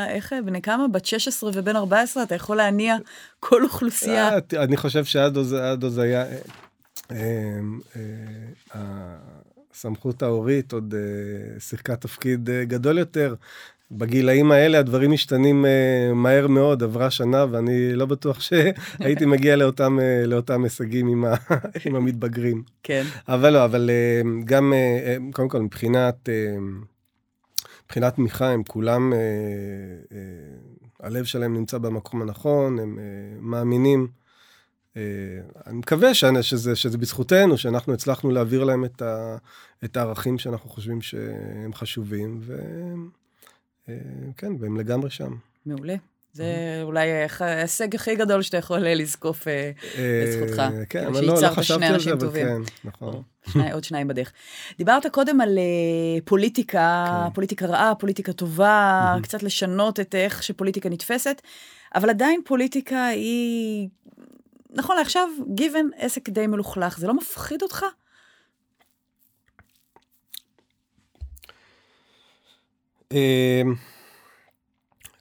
איך, 0.09 0.33
בני 0.45 0.63
כמה? 0.63 0.89
בת 0.89 1.05
16 1.05 1.51
ובן 1.55 1.77
14, 1.77 2.23
אתה 2.23 2.35
יכול 2.35 2.57
להניע 2.57 2.97
כל 3.41 3.65
אוכלוסייה. 3.65 4.31
אני 4.57 4.77
חושב 4.77 5.05
שעד 5.05 5.37
אז 5.85 5.99
היה... 5.99 6.25
אמ, 7.11 7.81
אה, 7.97 8.81
הסמכות 9.75 10.23
ההורית 10.23 10.73
עוד 10.73 10.95
אה, 10.95 11.61
שיחקה 11.61 11.97
תפקיד 11.97 12.51
אה, 12.51 12.65
גדול 12.65 12.99
יותר. 12.99 13.35
בגילאים 13.93 14.53
האלה 14.53 14.79
הדברים 14.79 15.11
משתנים 15.11 15.65
מהר 16.15 16.47
מאוד, 16.47 16.83
עברה 16.83 17.11
שנה 17.11 17.47
ואני 17.51 17.95
לא 17.95 18.07
בטוח 18.07 18.41
שהייתי 18.41 19.27
מגיע 19.35 19.57
לאותם, 19.57 19.99
לאותם 20.27 20.65
הישגים 20.65 21.09
עם, 21.09 21.25
ה, 21.25 21.35
עם 21.87 21.95
המתבגרים. 21.95 22.63
כן. 22.83 23.05
אבל 23.29 23.53
לא, 23.53 23.65
אבל 23.65 23.91
גם, 24.45 24.73
קודם 25.33 25.49
כל 25.49 25.63
מבחינת, 25.63 26.29
מבחינת 27.85 28.15
תמיכה 28.15 28.51
הם 28.51 28.63
כולם, 28.63 29.13
הלב 31.01 31.25
שלהם 31.25 31.55
נמצא 31.55 31.79
במקום 31.79 32.23
הנכון, 32.23 32.79
הם 32.79 32.99
מאמינים. 33.41 34.09
אה, 34.97 35.03
אני 35.67 35.77
מקווה 35.79 36.15
שזה, 36.15 36.77
שזה 36.77 36.99
בזכותנו, 36.99 37.59
שאנחנו 37.59 37.93
הצלחנו 37.93 38.31
להעביר 38.31 38.65
להם 38.65 38.85
את, 38.85 39.03
ה, 39.03 39.37
את 39.85 39.97
הערכים 39.97 40.39
שאנחנו 40.39 40.71
חושבים 40.71 41.03
שהם 41.03 41.75
חשובים, 41.75 42.41
וכן, 43.89 44.53
והם 44.61 44.81
לגמרי 44.81 45.11
שם. 45.11 45.35
מעולה. 45.67 45.95
זה 46.33 46.81
אולי 46.83 47.09
ההישג 47.41 47.95
הכי 47.95 48.17
גדול 48.17 48.43
שאתה 48.43 48.57
יכול 48.57 48.79
לזקוף 48.79 49.49
אה, 49.49 49.71
לזכותך. 49.99 50.63
כן, 50.89 51.07
אבל 51.07 51.25
לא, 51.25 51.35
לא 51.43 51.49
חשבתי 51.49 51.85
על 51.85 52.01
זה, 52.01 52.13
אבל 52.13 52.33
כן, 52.33 52.63
נכון. 52.85 53.23
עוד 53.73 53.85
שניים 53.85 54.09
בדרך. 54.09 54.33
דיברת 54.79 55.07
קודם 55.07 55.41
על 55.41 55.59
אה, 55.59 56.21
פוליטיקה, 56.25 57.05
כן. 57.27 57.35
פוליטיקה 57.35 57.67
רעה, 57.67 57.95
פוליטיקה 57.95 58.33
טובה, 58.33 59.17
קצת 59.23 59.43
לשנות 59.43 60.01
את 60.01 60.15
איך 60.15 60.43
שפוליטיקה 60.43 60.89
נתפסת, 60.89 61.43
אבל 61.95 62.11
עדיין 62.11 62.41
פוליטיקה 62.45 63.07
היא 63.07 63.89
נכון 64.71 64.97
לעכשיו, 64.97 65.29
גיוון 65.55 65.91
עסק 65.97 66.29
די 66.29 66.47
מלוכלך, 66.47 66.99
זה 66.99 67.07
לא 67.07 67.15
מפחיד 67.15 67.63
אותך? 67.63 67.85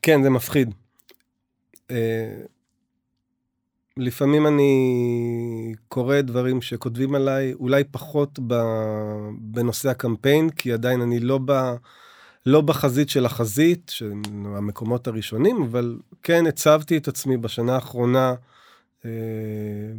כן, 0.02 0.24
זה 0.24 0.30
מפחיד. 0.30 0.74
אה, 1.92 2.42
לפעמים 3.98 4.48
אני 4.48 5.74
קורא 5.88 6.22
דברים 6.22 6.62
שכותבים 6.62 7.16
עליי, 7.16 7.54
אולי 7.54 7.84
פחות 7.84 8.40
בנושא 9.40 9.90
הקמפיין, 9.90 10.50
כי 10.50 10.74
עדיין 10.74 11.02
אני 11.02 11.20
לא, 11.20 11.40
ב, 11.46 11.74
לא 12.46 12.62
בחזית 12.62 13.10
של 13.10 13.26
החזית, 13.26 13.90
של 13.90 14.12
המקומות 14.46 15.08
הראשונים, 15.08 15.64
אבל 15.64 15.98
כן 16.24 16.48
הצבתי 16.48 16.98
את 16.98 17.08
עצמי 17.08 17.38
בשנה 17.38 17.76
האחרונה 17.76 18.34
אה, 19.06 19.10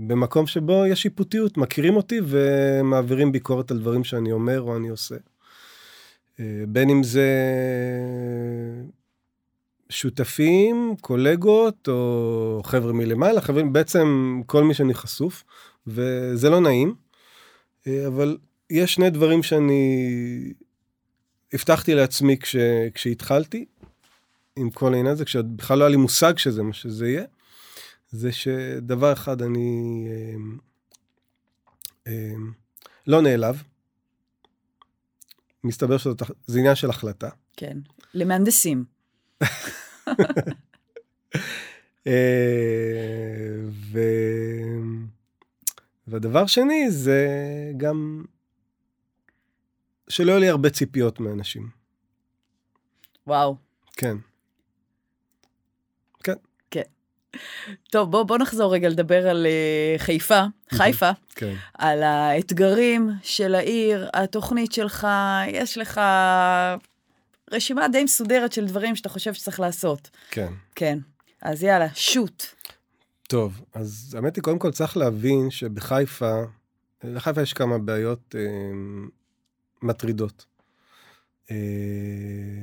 במקום 0.07 0.47
שבו 0.47 0.87
יש 0.87 1.03
שיפוטיות, 1.03 1.57
מכירים 1.57 1.97
אותי 1.97 2.21
ומעבירים 2.25 3.33
ביקורת 3.33 3.71
על 3.71 3.79
דברים 3.79 4.05
שאני 4.05 4.33
אומר 4.33 4.61
או 4.61 4.77
אני 4.77 4.89
עושה. 4.89 5.17
אה, 6.40 6.64
בין 6.68 6.90
אם 6.90 7.03
זה 7.03 7.29
שותפים, 9.88 10.95
קולגות 11.01 11.88
או 11.88 12.61
חבר'ה 12.64 12.92
מלמעלה, 12.92 13.40
חברים, 13.40 13.73
בעצם 13.73 14.40
כל 14.47 14.64
מי 14.64 14.75
שאני 14.75 14.95
חשוף, 14.95 15.45
וזה 15.87 16.51
לא 16.51 16.61
נעים, 16.61 16.95
אה, 17.87 18.07
אבל 18.07 18.38
יש 18.71 18.95
שני 18.95 19.11
דברים 19.11 19.42
שאני 19.42 20.53
הבטחתי 21.53 21.95
לעצמי 21.95 22.38
כש, 22.38 22.57
כשהתחלתי 22.95 23.64
עם 24.57 24.71
כל 24.71 24.87
העניין 24.87 25.07
הזה, 25.07 25.25
כשבכלל 25.25 25.79
לא 25.79 25.85
היה 25.85 25.90
לי 25.90 25.97
מושג 25.97 26.38
שזה 26.38 26.62
מה 26.62 26.73
שזה 26.73 27.09
יהיה. 27.09 27.25
זה 28.11 28.33
שדבר 28.33 29.12
אחד 29.12 29.42
אני 29.42 30.07
אה, 30.11 30.35
אה, 32.07 32.35
לא 33.07 33.23
נעלב. 33.23 33.62
מסתבר 35.64 35.98
שזה 35.98 36.59
עניין 36.59 36.75
של 36.75 36.90
החלטה. 36.90 37.29
כן, 37.57 37.79
למהנדסים. 38.14 38.85
אה, 42.07 42.12
ו... 43.70 44.01
והדבר 46.07 46.46
שני 46.46 46.90
זה 46.90 47.27
גם 47.77 48.25
שלא 50.09 50.31
יהיו 50.31 50.40
לי 50.40 50.48
הרבה 50.48 50.70
ציפיות 50.70 51.20
מאנשים. 51.20 51.70
וואו. 53.27 53.57
כן. 53.92 54.16
טוב, 57.90 58.11
בוא, 58.11 58.23
בוא 58.23 58.38
נחזור 58.38 58.75
רגע 58.75 58.88
לדבר 58.88 59.29
על 59.29 59.47
uh, 59.47 60.03
חיפה, 60.03 60.42
חיפה, 60.71 61.11
כן. 61.35 61.55
על 61.75 62.03
האתגרים 62.03 63.11
של 63.23 63.55
העיר, 63.55 64.11
התוכנית 64.14 64.73
שלך, 64.73 65.07
יש 65.49 65.79
לך 65.79 66.01
רשימה 67.53 67.88
די 67.88 68.05
מסודרת 68.05 68.53
של 68.53 68.66
דברים 68.66 68.97
שאתה 68.97 69.09
חושב 69.09 69.35
שצריך 69.35 69.61
לעשות. 69.61 70.11
כן. 70.31 70.53
כן. 70.75 70.99
אז 71.42 71.62
יאללה, 71.62 71.88
שוט. 71.95 72.45
טוב, 73.29 73.61
אז 73.75 74.14
האמת 74.16 74.37
היא, 74.37 74.42
קודם 74.42 74.59
כל 74.59 74.71
צריך 74.71 74.97
להבין 74.97 75.51
שבחיפה, 75.51 76.42
לחיפה 77.05 77.42
יש 77.42 77.53
כמה 77.53 77.79
בעיות 77.79 78.35
אה, 78.38 78.40
מטרידות. 79.83 80.47
אה, 81.51 81.57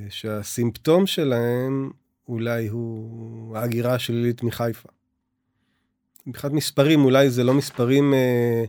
שהסימפטום 0.10 1.08
שלהם 1.08 1.92
אולי 2.30 2.68
הוא 2.68 3.58
ההגירה 3.58 3.94
השלילית 3.94 4.44
מחיפה. 4.44 4.90
מבחינת 6.28 6.54
מספרים, 6.54 7.06
אולי 7.06 7.30
זה 7.30 7.44
לא 7.44 7.54
מספרים 7.54 8.14
אה, 8.14 8.66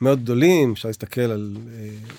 מאוד 0.00 0.22
גדולים, 0.22 0.72
אפשר 0.72 0.88
להסתכל 0.88 1.20
על 1.20 1.56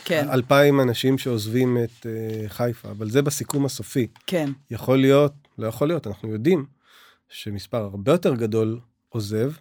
כן. 0.05 0.29
אלפיים 0.29 0.81
אנשים 0.81 1.17
שעוזבים 1.17 1.77
את 1.83 2.05
חיפה, 2.47 2.91
אבל 2.91 3.09
זה 3.09 3.21
בסיכום 3.21 3.65
הסופי. 3.65 4.07
כן. 4.27 4.49
יכול 4.71 4.97
להיות, 4.97 5.33
לא 5.57 5.67
יכול 5.67 5.87
להיות, 5.87 6.07
אנחנו 6.07 6.29
יודעים 6.29 6.65
שמספר 7.29 7.77
הרבה 7.77 8.11
יותר 8.11 8.35
גדול 8.35 8.79
עוזב, 9.09 9.51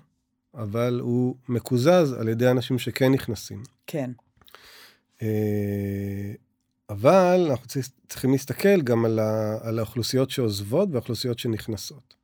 אבל 0.54 1.00
הוא 1.02 1.36
מקוזז 1.48 2.12
על 2.18 2.28
ידי 2.28 2.50
אנשים 2.50 2.78
שכן 2.78 3.12
נכנסים. 3.12 3.62
כן. 3.86 4.10
אבל 6.90 7.46
אנחנו 7.50 7.66
צריכים 8.08 8.32
להסתכל 8.32 8.82
גם 8.82 9.04
על, 9.04 9.18
ה, 9.18 9.58
על 9.62 9.78
האוכלוסיות 9.78 10.30
שעוזבות 10.30 10.88
והאוכלוסיות 10.92 11.38
שנכנסות. 11.38 12.14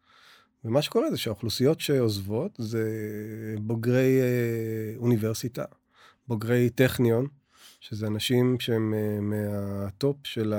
ומה 0.64 0.82
שקורה 0.82 1.10
זה 1.10 1.16
שהאוכלוסיות 1.16 1.80
שעוזבות 1.80 2.52
זה 2.58 2.84
בוגרי 3.60 4.20
אה, 4.20 4.96
אוניברסיטה, 4.96 5.64
בוגרי 6.28 6.70
טכניון, 6.70 7.26
שזה 7.80 8.06
אנשים 8.06 8.60
שהם 8.60 8.94
אה, 8.94 9.20
מהטופ 9.20 10.16
של 10.24 10.54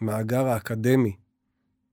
המאגר 0.00 0.46
אה, 0.46 0.52
האקדמי 0.52 1.16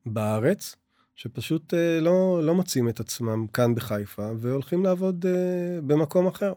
בארץ, 0.06 0.76
שפשוט 1.16 1.74
לא, 2.02 2.40
לא 2.44 2.56
מוצאים 2.56 2.90
את 2.90 3.00
עצמם 3.00 3.48
כאן 3.48 3.76
בחיפה 3.76 4.32
והולכים 4.38 4.84
לעבוד 4.84 5.26
במקום 5.88 6.28
אחר. 6.28 6.54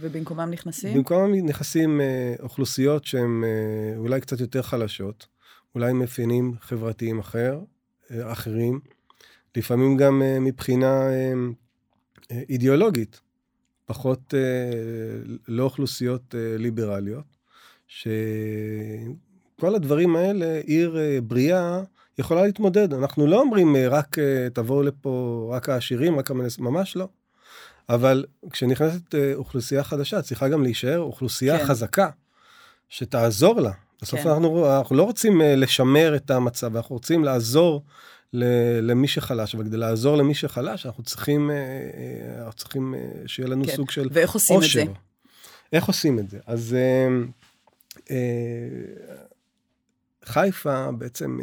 ובמקומם 0.00 0.50
נכנסים? 0.50 0.96
במקומם 0.96 1.34
נכנסים 1.34 2.00
אה, 2.00 2.34
אוכלוסיות 2.42 3.04
שהן 3.04 3.44
אה, 3.44 3.96
אולי 3.96 4.20
קצת 4.20 4.40
יותר 4.40 4.62
חלשות, 4.62 5.26
אולי 5.74 5.92
מאפיינים 5.92 6.54
חברתיים 6.60 7.18
אחר, 7.18 7.60
אה, 8.10 8.32
אחרים, 8.32 8.80
לפעמים 9.56 9.96
גם 9.96 10.22
אה, 10.22 10.40
מבחינה 10.40 11.10
אה, 11.10 11.32
אה, 12.30 12.42
אידיאולוגית, 12.48 13.20
פחות, 13.86 14.34
אה, 14.34 14.40
לא 15.48 15.62
אוכלוסיות 15.62 16.34
אה, 16.34 16.56
ליברליות, 16.58 17.24
שכל 17.86 19.74
הדברים 19.74 20.16
האלה, 20.16 20.60
עיר 20.64 20.98
אה, 20.98 21.20
בריאה, 21.20 21.82
יכולה 22.18 22.42
להתמודד. 22.42 22.94
אנחנו 22.94 23.26
לא 23.26 23.40
אומרים 23.40 23.76
אה, 23.76 23.88
רק 23.88 24.18
אה, 24.18 24.48
תבואו 24.52 24.82
לפה 24.82 25.50
רק 25.52 25.68
העשירים, 25.68 26.18
רק 26.18 26.30
המנס... 26.30 26.58
ממש 26.58 26.96
לא. 26.96 27.08
אבל 27.88 28.24
כשנכנסת 28.50 29.14
אה, 29.14 29.32
אוכלוסייה 29.34 29.84
חדשה, 29.84 30.22
צריכה 30.22 30.48
גם 30.48 30.62
להישאר 30.62 30.98
אוכלוסייה 30.98 31.58
כן. 31.58 31.64
חזקה, 31.64 32.10
שתעזור 32.88 33.60
לה. 33.60 33.72
בסוף 34.02 34.20
כן. 34.20 34.28
אנחנו, 34.28 34.76
אנחנו 34.78 34.96
לא 34.96 35.02
רוצים 35.02 35.40
אה, 35.40 35.56
לשמר 35.56 36.16
את 36.16 36.30
המצב, 36.30 36.76
אנחנו 36.76 36.96
רוצים 36.96 37.24
לעזור 37.24 37.82
למי 38.82 39.08
שחלש, 39.08 39.54
וכדי 39.54 39.76
לעזור 39.76 40.16
למי 40.16 40.34
שחלש, 40.34 40.86
אנחנו 40.86 41.02
צריכים, 41.02 41.50
אה, 41.50 41.56
אנחנו 42.38 42.52
צריכים 42.52 42.94
שיהיה 43.26 43.48
לנו 43.48 43.64
כן. 43.64 43.76
סוג 43.76 43.90
של 43.90 44.08
ואיך 44.12 44.32
עושים 44.32 44.56
אושר. 44.56 44.82
את 44.82 44.86
זה? 44.86 44.92
איך 45.72 45.84
עושים 45.84 46.18
את 46.18 46.30
זה? 46.30 46.38
אז 46.46 46.76
חיפה 50.24 50.92
בעצם 50.92 51.38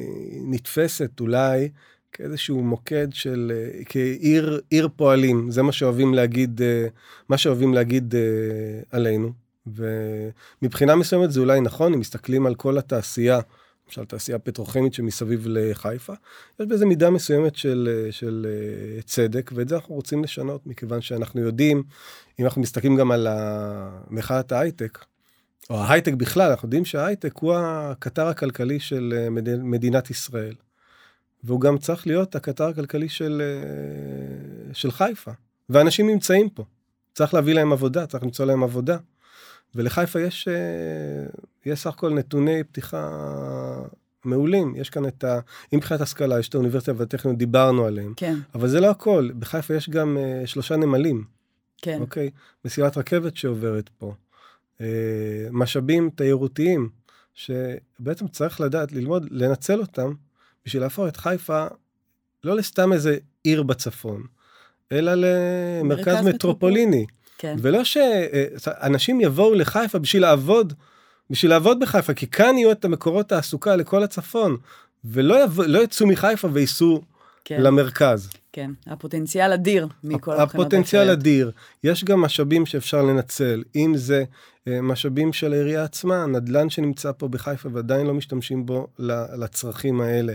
נתפסת 0.45 1.19
אולי 1.19 1.69
כאיזשהו 2.15 2.63
מוקד 2.63 3.07
של, 3.11 3.51
אה, 3.55 3.83
כעיר 3.85 4.61
עיר 4.69 4.89
פועלים, 4.95 5.51
זה 5.51 5.63
מה 5.63 5.71
שאוהבים 5.71 6.13
להגיד, 6.13 6.61
אה, 6.61 6.87
מה 7.29 7.37
שאוהבים 7.37 7.73
להגיד 7.73 8.15
אה, 8.15 8.21
עלינו. 8.91 9.31
ומבחינה 9.67 10.95
מסוימת 10.95 11.31
זה 11.31 11.39
אולי 11.39 11.61
נכון, 11.61 11.93
אם 11.93 11.99
מסתכלים 11.99 12.45
על 12.45 12.55
כל 12.55 12.77
התעשייה, 12.77 13.39
למשל 13.87 14.05
תעשייה 14.05 14.39
פטרוכימית 14.39 14.93
שמסביב 14.93 15.45
לחיפה, 15.49 16.13
יש 16.59 16.67
בזה 16.67 16.85
מידה 16.85 17.09
מסוימת 17.09 17.55
של, 17.55 18.07
של 18.11 18.47
צדק, 19.05 19.51
ואת 19.55 19.69
זה 19.69 19.75
אנחנו 19.75 19.95
רוצים 19.95 20.23
לשנות, 20.23 20.67
מכיוון 20.67 21.01
שאנחנו 21.01 21.41
יודעים, 21.41 21.83
אם 22.39 22.45
אנחנו 22.45 22.61
מסתכלים 22.61 22.95
גם 22.95 23.11
על 23.11 23.27
מחאת 24.09 24.51
ההייטק, 24.51 24.99
או 25.69 25.77
ההייטק 25.77 26.13
בכלל, 26.13 26.49
אנחנו 26.49 26.65
יודעים 26.65 26.85
שההייטק 26.85 27.37
הוא 27.37 27.55
הקטר 27.57 28.27
הכלכלי 28.27 28.79
של 28.79 29.27
מדינת 29.63 30.09
ישראל. 30.09 30.53
והוא 31.45 31.61
גם 31.61 31.77
צריך 31.77 32.07
להיות 32.07 32.35
הקטר 32.35 32.67
הכלכלי 32.67 33.09
של, 33.09 33.41
אה, 33.45 34.73
של 34.73 34.91
חיפה. 34.91 35.31
ואנשים 35.69 36.09
נמצאים 36.09 36.49
פה. 36.49 36.63
צריך 37.13 37.33
להביא 37.33 37.53
להם 37.53 37.73
עבודה, 37.73 38.07
צריך 38.07 38.23
למצוא 38.23 38.45
להם 38.45 38.63
עבודה. 38.63 38.97
ולחיפה 39.75 40.21
יש, 40.21 40.47
אה, 40.47 40.53
יש 41.65 41.79
סך 41.79 41.87
הכל 41.87 42.13
נתוני 42.13 42.63
פתיחה 42.63 43.09
מעולים. 44.25 44.75
יש 44.75 44.89
כאן 44.89 45.07
את 45.07 45.23
ה... 45.23 45.39
אם 45.73 45.77
מבחינת 45.77 46.01
השכלה, 46.01 46.39
יש 46.39 46.49
את 46.49 46.55
האוניברסיטה 46.55 46.91
והטכניון, 46.95 47.37
דיברנו 47.37 47.85
עליהם. 47.85 48.13
כן. 48.17 48.35
אבל 48.55 48.67
זה 48.67 48.79
לא 48.79 48.89
הכל. 48.89 49.29
בחיפה 49.39 49.73
יש 49.73 49.89
גם 49.89 50.17
uh, 50.17 50.47
שלושה 50.47 50.75
נמלים. 50.75 51.23
כן. 51.81 52.01
אוקיי? 52.01 52.29
מסילת 52.65 52.97
רכבת 52.97 53.37
שעוברת 53.37 53.89
פה. 53.97 54.13
Uh, 54.77 54.81
משאבים 55.51 56.09
תיירותיים, 56.09 56.89
שבעצם 57.33 58.27
צריך 58.27 58.61
לדעת, 58.61 58.91
ללמוד, 58.91 59.27
לנצל 59.31 59.79
אותם 59.79 60.13
בשביל 60.65 60.81
להפוך 60.81 61.07
את 61.07 61.17
חיפה 61.17 61.67
לא 62.43 62.55
לסתם 62.55 62.93
איזה 62.93 63.17
עיר 63.43 63.63
בצפון, 63.63 64.23
אלא 64.91 65.11
למרכז 65.15 66.25
מטרופוליני. 66.25 67.05
כן. 67.37 67.55
ולא 67.61 67.83
שאנשים 67.83 69.21
יבואו 69.21 69.53
לחיפה 69.53 69.99
בשביל 69.99 70.21
לעבוד, 70.21 70.73
בשביל 71.29 71.51
לעבוד 71.51 71.79
בחיפה, 71.79 72.13
כי 72.13 72.27
כאן 72.27 72.57
יהיו 72.57 72.71
את 72.71 72.85
המקורות 72.85 73.29
תעסוקה 73.29 73.75
לכל 73.75 74.03
הצפון, 74.03 74.57
ולא 75.05 75.43
יבוא, 75.43 75.65
לא 75.65 75.83
יצאו 75.83 76.07
מחיפה 76.07 76.47
וייסעו 76.53 77.01
כן. 77.45 77.61
למרכז. 77.61 78.29
כן, 78.53 78.71
הפוטנציאל 78.87 79.53
אדיר 79.53 79.87
מכל 80.03 80.31
הבחינות 80.31 80.67
הפוטנציאל 80.67 81.09
אדיר. 81.09 81.51
יש 81.83 82.03
גם 82.03 82.21
משאבים 82.21 82.65
שאפשר 82.65 83.01
לנצל, 83.01 83.63
אם 83.75 83.93
זה 83.95 84.23
אה, 84.67 84.81
משאבים 84.81 85.33
של 85.33 85.53
העירייה 85.53 85.83
עצמה, 85.83 86.25
נדל"ן 86.25 86.69
שנמצא 86.69 87.11
פה 87.11 87.27
בחיפה 87.27 87.69
ועדיין 87.71 88.07
לא 88.07 88.13
משתמשים 88.13 88.65
בו 88.65 88.87
לצרכים 89.39 90.01
האלה. 90.01 90.33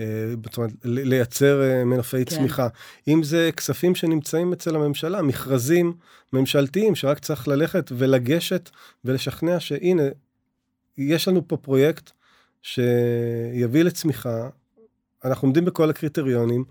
אה, 0.00 0.06
זאת 0.44 0.56
אומרת, 0.56 0.70
לייצר 0.84 1.62
אה, 1.62 1.84
מנופי 1.84 2.24
כן. 2.24 2.36
צמיחה. 2.36 2.68
אם 3.08 3.22
זה 3.22 3.50
כספים 3.56 3.94
שנמצאים 3.94 4.52
אצל 4.52 4.76
הממשלה, 4.76 5.22
מכרזים 5.22 5.92
ממשלתיים 6.32 6.94
שרק 6.94 7.18
צריך 7.18 7.48
ללכת 7.48 7.92
ולגשת 7.98 8.70
ולשכנע 9.04 9.60
שהנה, 9.60 10.02
יש 10.98 11.28
לנו 11.28 11.48
פה 11.48 11.56
פרויקט 11.56 12.10
שיביא 12.62 13.82
לצמיחה, 13.82 14.48
אנחנו 15.24 15.46
עומדים 15.46 15.64
בכל 15.64 15.90
הקריטריונים, 15.90 16.64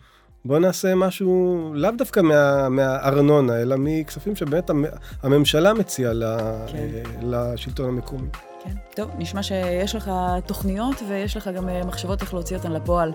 בוא 0.46 0.60
נעשה 0.60 0.96
משהו 0.96 1.72
לאו 1.76 1.92
דווקא 1.98 2.20
מה, 2.20 2.70
מהארנונה, 2.70 3.62
אלא 3.62 3.76
מכספים 3.80 4.36
שבאמת 4.36 4.70
הממשלה 5.24 5.74
מציעה 5.74 6.14
כן. 6.68 6.88
לשלטון 7.22 7.90
המקומי. 7.90 8.28
כן, 8.64 8.76
טוב, 8.96 9.12
נשמע 9.18 9.44
שיש 9.44 9.96
לך 9.96 10.12
תוכניות 10.46 10.96
ויש 11.08 11.38
לך 11.38 11.48
גם 11.48 11.70
אה, 11.70 11.86
מחשבות 11.86 12.22
איך 12.22 12.34
להוציא 12.34 12.58
אותן 12.58 12.72
לפועל. 12.72 13.14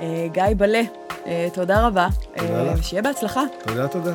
אה, 0.00 0.26
גיא 0.32 0.42
בלה, 0.56 0.82
אה, 1.26 1.48
תודה 1.52 1.86
רבה. 1.86 2.08
תודה 2.36 2.62
לך. 2.62 2.84
שיהיה 2.84 3.02
בהצלחה. 3.02 3.42
תודה, 3.64 3.88
תודה. 3.88 4.14